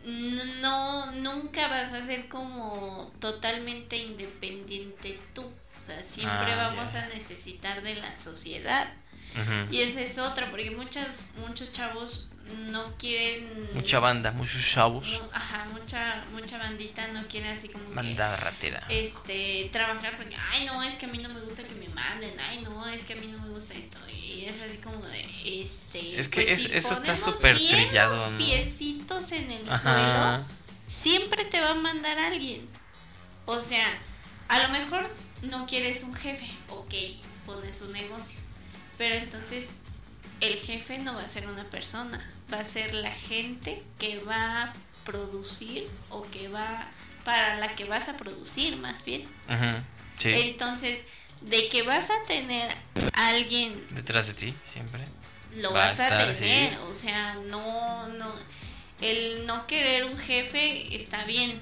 [0.05, 5.43] no nunca vas a ser como totalmente independiente tú.
[5.43, 8.93] O sea, siempre Ah, vamos a necesitar de la sociedad.
[9.71, 12.29] Y esa es otra, porque muchos muchos chavos
[12.71, 15.21] no quieren Mucha banda, muchos chavos.
[15.21, 18.85] no, ajá, mucha mucha bandita no quiere así como que Banda ratera.
[18.89, 22.35] este trabajar porque ay no es que a mí no me gusta que me manden
[22.49, 25.27] ay no es que a mí no me gusta esto y es así como de
[25.63, 28.39] este Es que pues, es- si eso está súper trillado, los ¿no?
[28.39, 29.79] piecitos en el Ajá.
[29.81, 30.45] suelo
[30.87, 32.65] siempre te va a mandar alguien
[33.47, 33.87] o sea
[34.49, 35.11] a lo mejor
[35.43, 36.95] no quieres un jefe ok
[37.45, 38.39] pones un negocio
[38.99, 39.69] pero entonces
[40.41, 44.63] el jefe no va a ser una persona, va a ser la gente que va
[44.65, 44.75] a
[45.05, 46.89] producir o que va
[47.25, 49.23] para la que vas a producir más bien.
[50.17, 50.31] Sí.
[50.33, 51.05] Entonces,
[51.41, 52.71] de que vas a tener
[53.13, 55.05] a alguien Detrás de ti, siempre.
[55.57, 56.79] lo Va vas a, estar, tener, sí.
[56.89, 58.33] o sea, no no
[59.01, 61.61] el no querer un jefe está bien,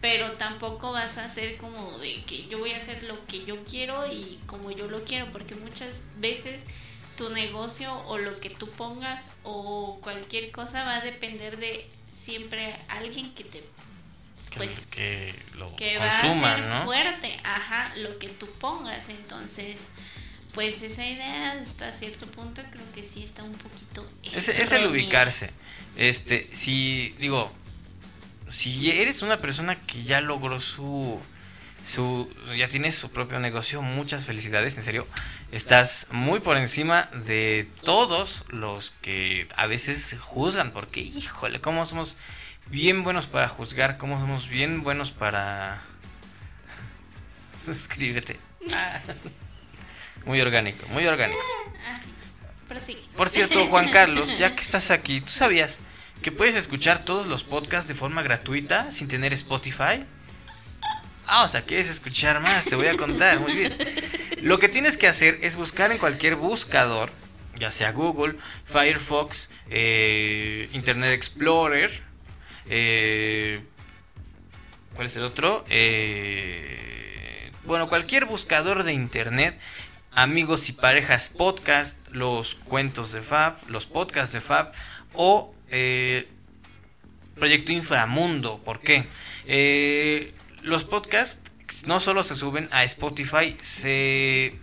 [0.00, 3.62] pero tampoco vas a hacer como de que yo voy a hacer lo que yo
[3.64, 6.64] quiero y como yo lo quiero, porque muchas veces
[7.16, 12.74] tu negocio o lo que tú pongas o cualquier cosa va a depender de siempre
[12.88, 13.62] alguien que te
[14.56, 16.84] Pues, que lo que va a ser ¿no?
[16.84, 19.76] fuerte, ajá, lo que tú pongas, entonces
[20.52, 24.88] pues esa idea hasta cierto punto creo que sí está un poquito Es, es el
[24.88, 25.50] ubicarse.
[25.96, 27.52] Este, si, digo,
[28.50, 31.20] si eres una persona que ya logró su,
[31.86, 35.06] su, ya tienes su propio negocio, muchas felicidades, en serio.
[35.52, 42.16] Estás muy por encima de todos los que a veces juzgan, porque, híjole, cómo somos
[42.66, 45.82] bien buenos para juzgar, cómo somos bien buenos para...
[47.64, 48.38] Suscríbete.
[48.74, 49.00] Ah.
[50.26, 51.40] Muy orgánico, muy orgánico.
[51.86, 52.00] Ah.
[53.16, 55.80] Por cierto, Juan Carlos, ya que estás aquí, ¿tú sabías
[56.22, 60.04] que puedes escuchar todos los podcasts de forma gratuita sin tener Spotify?
[61.26, 62.64] Ah, o sea, ¿quieres escuchar más?
[62.64, 63.76] Te voy a contar, muy bien.
[64.42, 67.10] Lo que tienes que hacer es buscar en cualquier buscador,
[67.58, 72.02] ya sea Google, Firefox, eh, Internet Explorer,
[72.68, 73.62] eh,
[74.94, 75.64] ¿cuál es el otro?
[75.68, 79.58] Eh, bueno, cualquier buscador de Internet
[80.12, 84.72] Amigos y Parejas Podcast, los cuentos de Fab, los podcasts de Fab
[85.14, 86.26] o eh,
[87.36, 88.58] Proyecto Inframundo.
[88.58, 89.06] ¿Por qué?
[89.46, 94.54] Eh, los podcasts no solo se suben a Spotify, se,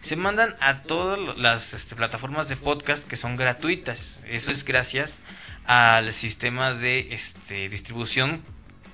[0.00, 4.22] se mandan a todas las este, plataformas de podcast que son gratuitas.
[4.26, 5.20] Eso es gracias
[5.64, 8.42] al sistema de este, distribución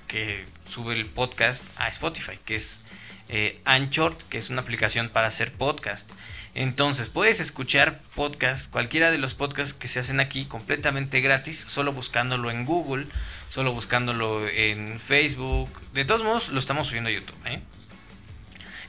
[0.06, 2.82] que sube el podcast a Spotify, que es
[3.32, 6.10] eh, Anchor, que es una aplicación para hacer podcast.
[6.54, 11.94] Entonces, puedes escuchar podcast, cualquiera de los podcasts que se hacen aquí, completamente gratis, solo
[11.94, 13.06] buscándolo en Google,
[13.48, 15.70] solo buscándolo en Facebook.
[15.94, 17.46] De todos modos, lo estamos subiendo a YouTube.
[17.46, 17.62] ¿eh?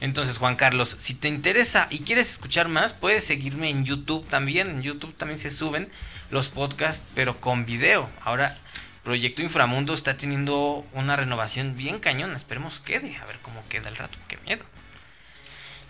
[0.02, 4.70] Entonces, Juan Carlos, si te interesa y quieres escuchar más, puedes seguirme en YouTube también.
[4.70, 5.88] En YouTube también se suben
[6.32, 8.10] los podcasts, pero con video.
[8.22, 8.58] Ahora,
[9.04, 12.36] Proyecto Inframundo está teniendo una renovación bien cañona.
[12.36, 13.18] Esperemos quede.
[13.18, 14.18] A ver cómo queda el rato.
[14.28, 14.64] Qué miedo.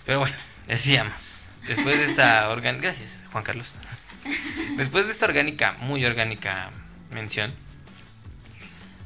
[0.05, 0.36] Pero bueno,
[0.68, 1.45] decíamos.
[1.68, 2.88] Después de esta orgánica.
[2.88, 3.76] Gracias, Juan Carlos.
[4.78, 6.72] Después de esta orgánica, muy orgánica
[7.11, 7.53] mención.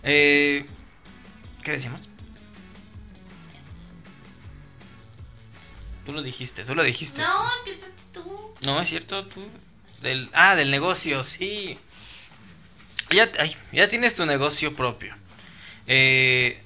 [0.04, 0.66] Eh,
[1.64, 2.08] ¿Qué decimos?
[6.06, 7.22] Tú lo dijiste, tú lo dijiste.
[7.22, 8.56] No, empezaste tú.
[8.62, 9.46] No, es cierto, tú.
[10.02, 11.78] Del, ah, del negocio, sí.
[13.12, 15.16] Ya, ay, ya tienes tu negocio propio.
[15.88, 16.62] Eh,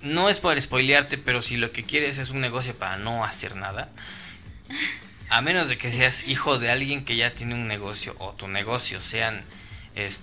[0.00, 3.56] no es por spoilearte, pero si lo que quieres es un negocio para no hacer
[3.56, 3.90] nada,
[5.30, 8.48] a menos de que seas hijo de alguien que ya tiene un negocio o tu
[8.48, 9.44] negocio sean,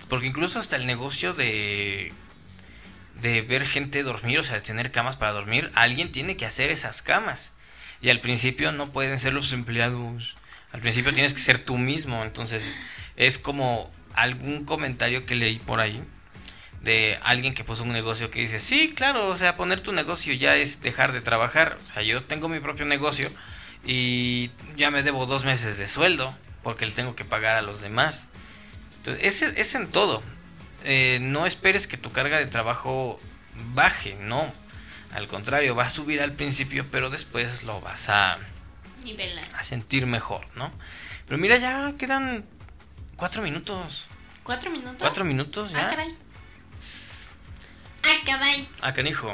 [0.10, 2.14] porque incluso hasta el negocio de
[3.22, 6.72] de ver gente dormir, o sea, de tener camas para dormir, alguien tiene que hacer
[6.72, 7.54] esas camas.
[8.02, 10.36] Y al principio no pueden ser los empleados.
[10.72, 12.24] Al principio tienes que ser tú mismo.
[12.24, 12.76] Entonces
[13.16, 16.02] es como algún comentario que leí por ahí
[16.82, 20.34] de alguien que puso un negocio que dice, sí, claro, o sea, poner tu negocio
[20.34, 21.78] ya es dejar de trabajar.
[21.84, 23.30] O sea, yo tengo mi propio negocio
[23.86, 27.82] y ya me debo dos meses de sueldo porque le tengo que pagar a los
[27.82, 28.28] demás.
[28.98, 30.24] Entonces, es, es en todo.
[30.84, 33.20] Eh, no esperes que tu carga de trabajo
[33.74, 34.52] baje, no.
[35.14, 38.40] Al contrario, va a subir al principio, pero después lo vas a,
[39.58, 40.72] a sentir mejor, ¿no?
[41.28, 42.44] Pero mira, ya quedan
[43.22, 44.08] cuatro minutos.
[44.42, 44.98] ¿Cuatro minutos?
[44.98, 45.86] Cuatro minutos ya.
[45.86, 46.16] Ah, caray.
[48.04, 48.68] Ah, caray.
[48.82, 49.32] Ah, canijo.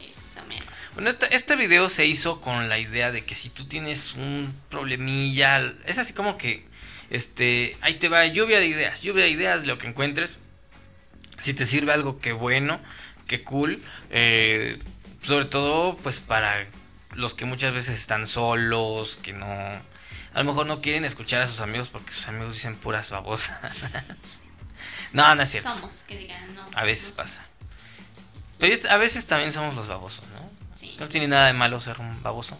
[0.00, 0.64] Eso, mero.
[0.94, 4.58] Bueno, este, este video se hizo con la idea de que si tú tienes un
[4.70, 6.66] problemilla, es así como que,
[7.10, 10.38] este, ahí te va lluvia de ideas, lluvia de ideas de lo que encuentres.
[11.38, 12.80] Si te sirve algo, que bueno,
[13.26, 13.82] que cool.
[14.08, 14.78] Eh,
[15.20, 16.66] sobre todo, pues para
[17.12, 19.46] los que muchas veces están solos, que no...
[20.34, 23.58] A lo mejor no quieren escuchar a sus amigos porque sus amigos dicen puras babosas.
[25.12, 25.70] no, no es cierto.
[25.70, 26.68] Somos, que digan, no.
[26.74, 27.46] A veces pasa.
[28.58, 30.50] Pero a veces también somos los babosos, ¿no?
[30.74, 30.96] Sí.
[30.98, 32.58] No tiene nada de malo ser un baboso.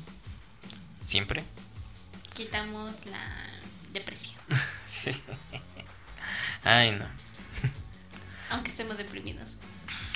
[1.01, 1.45] Siempre.
[2.35, 3.21] Quitamos la
[3.93, 4.39] depresión.
[4.87, 5.11] sí.
[6.65, 7.07] Ay, no.
[8.51, 9.59] Aunque estemos deprimidos.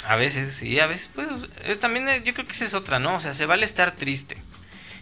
[0.05, 1.29] A veces, sí, a veces, pues,
[1.65, 3.17] es, también eh, yo creo que esa es otra, ¿no?
[3.17, 4.37] O sea, se vale estar triste.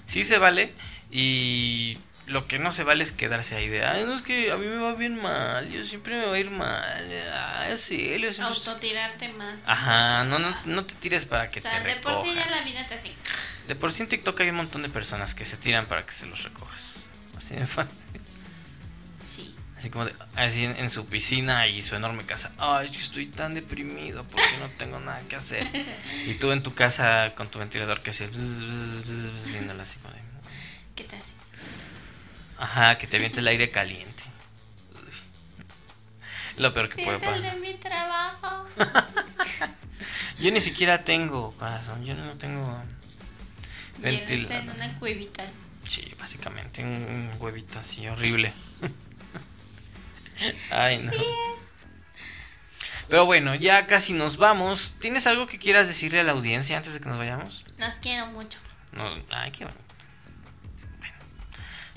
[0.07, 0.75] Sí se vale
[1.11, 1.99] y
[2.31, 4.67] lo que no se vale es quedarse ahí de, ay, no es que a mí
[4.67, 7.25] me va bien mal, yo siempre me va a ir mal,
[7.59, 8.57] ay, sí, yo siempre...
[8.57, 9.61] Autotirarte más.
[9.67, 12.49] Ajá, no, no, no te tires para que o sea, te de por sí ya
[12.51, 13.13] la vida te hace...
[13.69, 16.13] De por sí en TikTok hay un montón de personas que se tiran para que
[16.13, 17.01] se los recojas.
[17.37, 17.93] Así de fácil.
[19.25, 19.55] Sí.
[19.79, 22.51] Así como de, así en, en su piscina y su enorme casa.
[22.59, 25.67] Ay, es que estoy tan deprimido porque no tengo nada que hacer.
[26.27, 29.85] Y tú en tu casa con tu ventilador que hace bzz, bzz, bzz, bzz, viéndola
[29.85, 30.21] así como de,
[30.97, 31.33] ¿Qué te hace?
[32.61, 34.25] Ajá, que te aviente el aire caliente.
[36.59, 38.69] Lo peor que Sí, puede es el de mi trabajo.
[40.39, 42.83] Yo ni siquiera tengo corazón, yo no tengo
[44.03, 44.75] él está en ventilador.
[44.77, 45.45] una cuevita.
[45.85, 48.53] Sí, básicamente un, un huevito así horrible.
[50.71, 51.13] Ay, no.
[53.09, 54.95] Pero bueno, ya casi nos vamos.
[55.01, 57.65] ¿Tienes algo que quieras decirle a la audiencia antes de que nos vayamos?
[57.79, 58.59] Los quiero mucho.
[58.93, 59.83] No, ay, qué bonito.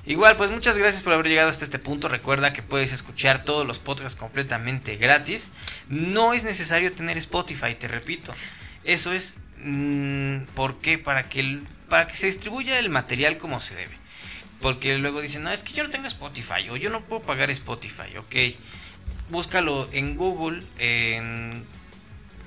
[0.05, 2.09] Igual, pues muchas gracias por haber llegado hasta este punto.
[2.09, 5.51] Recuerda que puedes escuchar todos los podcasts completamente gratis.
[5.87, 8.33] No es necesario tener Spotify, te repito.
[8.83, 10.97] Eso es mm, ¿por qué?
[10.97, 13.97] Para que para que se distribuya el material como se debe.
[14.59, 17.49] Porque luego dicen, no, es que yo no tengo Spotify o yo no puedo pagar
[17.49, 18.55] Spotify, ok.
[19.29, 21.65] Búscalo en Google, en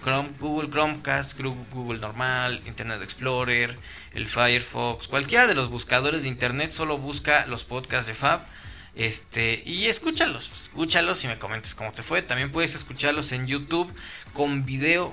[0.07, 1.37] Chrome, Google Chromecast,
[1.73, 3.77] Google normal, Internet Explorer,
[4.13, 8.47] el Firefox, cualquiera de los buscadores de internet, solo busca los podcasts de Fab.
[8.95, 12.23] Este, y escúchalos, escúchalos y me comentes cómo te fue.
[12.23, 13.93] También puedes escucharlos en YouTube
[14.33, 15.13] con video,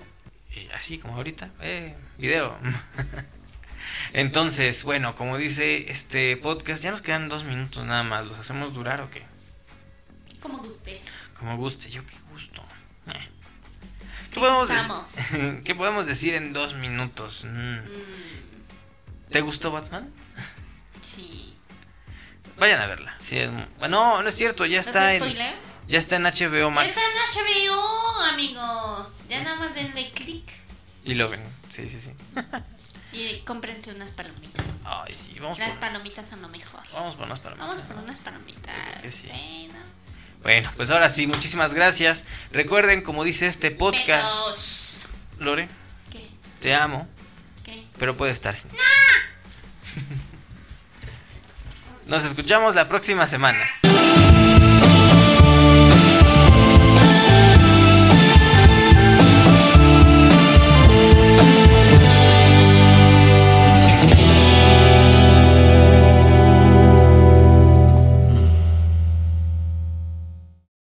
[0.52, 2.56] eh, así como ahorita, eh, video.
[4.14, 8.28] Entonces, bueno, como dice este podcast, ya nos quedan dos minutos nada más.
[8.28, 9.24] ¿Los hacemos durar o qué?
[10.39, 11.02] Como guste.
[11.39, 12.14] Como guste, yo qué.
[14.34, 17.44] ¿Qué, ¿Qué podemos decir en dos minutos?
[17.46, 17.78] Mm.
[17.78, 17.82] Mm,
[19.32, 20.12] ¿Te gustó Batman?
[21.02, 21.50] sí.
[22.58, 23.16] Vayan a verla.
[23.20, 23.40] Sí,
[23.80, 25.24] bueno, no, no es cierto, ya ¿No está en
[25.88, 29.10] ya está en HBO Max Está en HBO, amigos.
[29.28, 30.64] Ya nada más denle clic
[31.04, 31.42] y lo ven.
[31.70, 32.12] Sí, sí, sí.
[33.12, 34.66] y cómprense unas palomitas.
[34.86, 36.82] Ay, sí, vamos Las por palomitas son lo mejor.
[36.94, 37.68] vamos por unas palomitas.
[37.68, 39.02] Vamos por unas palomitas.
[39.02, 39.28] que sí.
[39.28, 39.80] Sí, ¿no?
[40.44, 42.26] Bueno, pues ahora sí, muchísimas gracias.
[42.52, 45.08] Recuerden, como dice este podcast.
[45.39, 45.70] Lore.
[46.12, 46.28] ¿Qué?
[46.60, 47.08] Te amo.
[47.64, 47.84] ¿Qué?
[47.98, 48.70] Pero puedo estar sin.
[52.08, 53.70] Nos escuchamos la próxima semana.